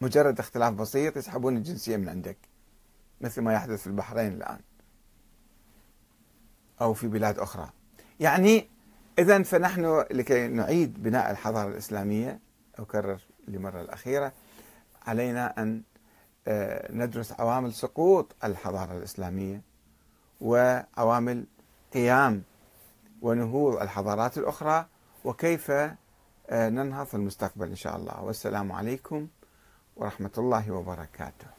مجرد 0.00 0.38
اختلاف 0.38 0.74
بسيط 0.74 1.16
يسحبون 1.16 1.56
الجنسية 1.56 1.96
من 1.96 2.08
عندك 2.08 2.36
مثل 3.20 3.42
ما 3.42 3.52
يحدث 3.52 3.80
في 3.80 3.86
البحرين 3.86 4.32
الآن 4.32 4.60
أو 6.80 6.94
في 6.94 7.08
بلاد 7.08 7.38
أخرى. 7.38 7.70
يعني 8.20 8.68
إذا 9.18 9.42
فنحن 9.42 10.04
لكي 10.10 10.48
نعيد 10.48 11.02
بناء 11.02 11.30
الحضارة 11.30 11.68
الإسلامية 11.68 12.40
أكرر 12.78 13.20
للمرة 13.48 13.80
الأخيرة 13.80 14.32
علينا 15.06 15.62
أن 15.62 15.82
آه، 16.48 16.92
ندرس 16.92 17.40
عوامل 17.40 17.72
سقوط 17.72 18.36
الحضارة 18.44 18.98
الإسلامية 18.98 19.62
وعوامل 20.40 21.46
قيام 21.94 22.42
ونهوض 23.22 23.82
الحضارات 23.82 24.38
الأخرى 24.38 24.86
وكيف 25.24 25.70
آه، 25.70 25.98
ننهض 26.68 27.06
في 27.06 27.14
المستقبل 27.14 27.68
إن 27.68 27.76
شاء 27.76 27.96
الله. 27.96 28.22
والسلام 28.22 28.72
عليكم 28.72 29.28
ورحمة 29.96 30.30
الله 30.38 30.70
وبركاته. 30.70 31.57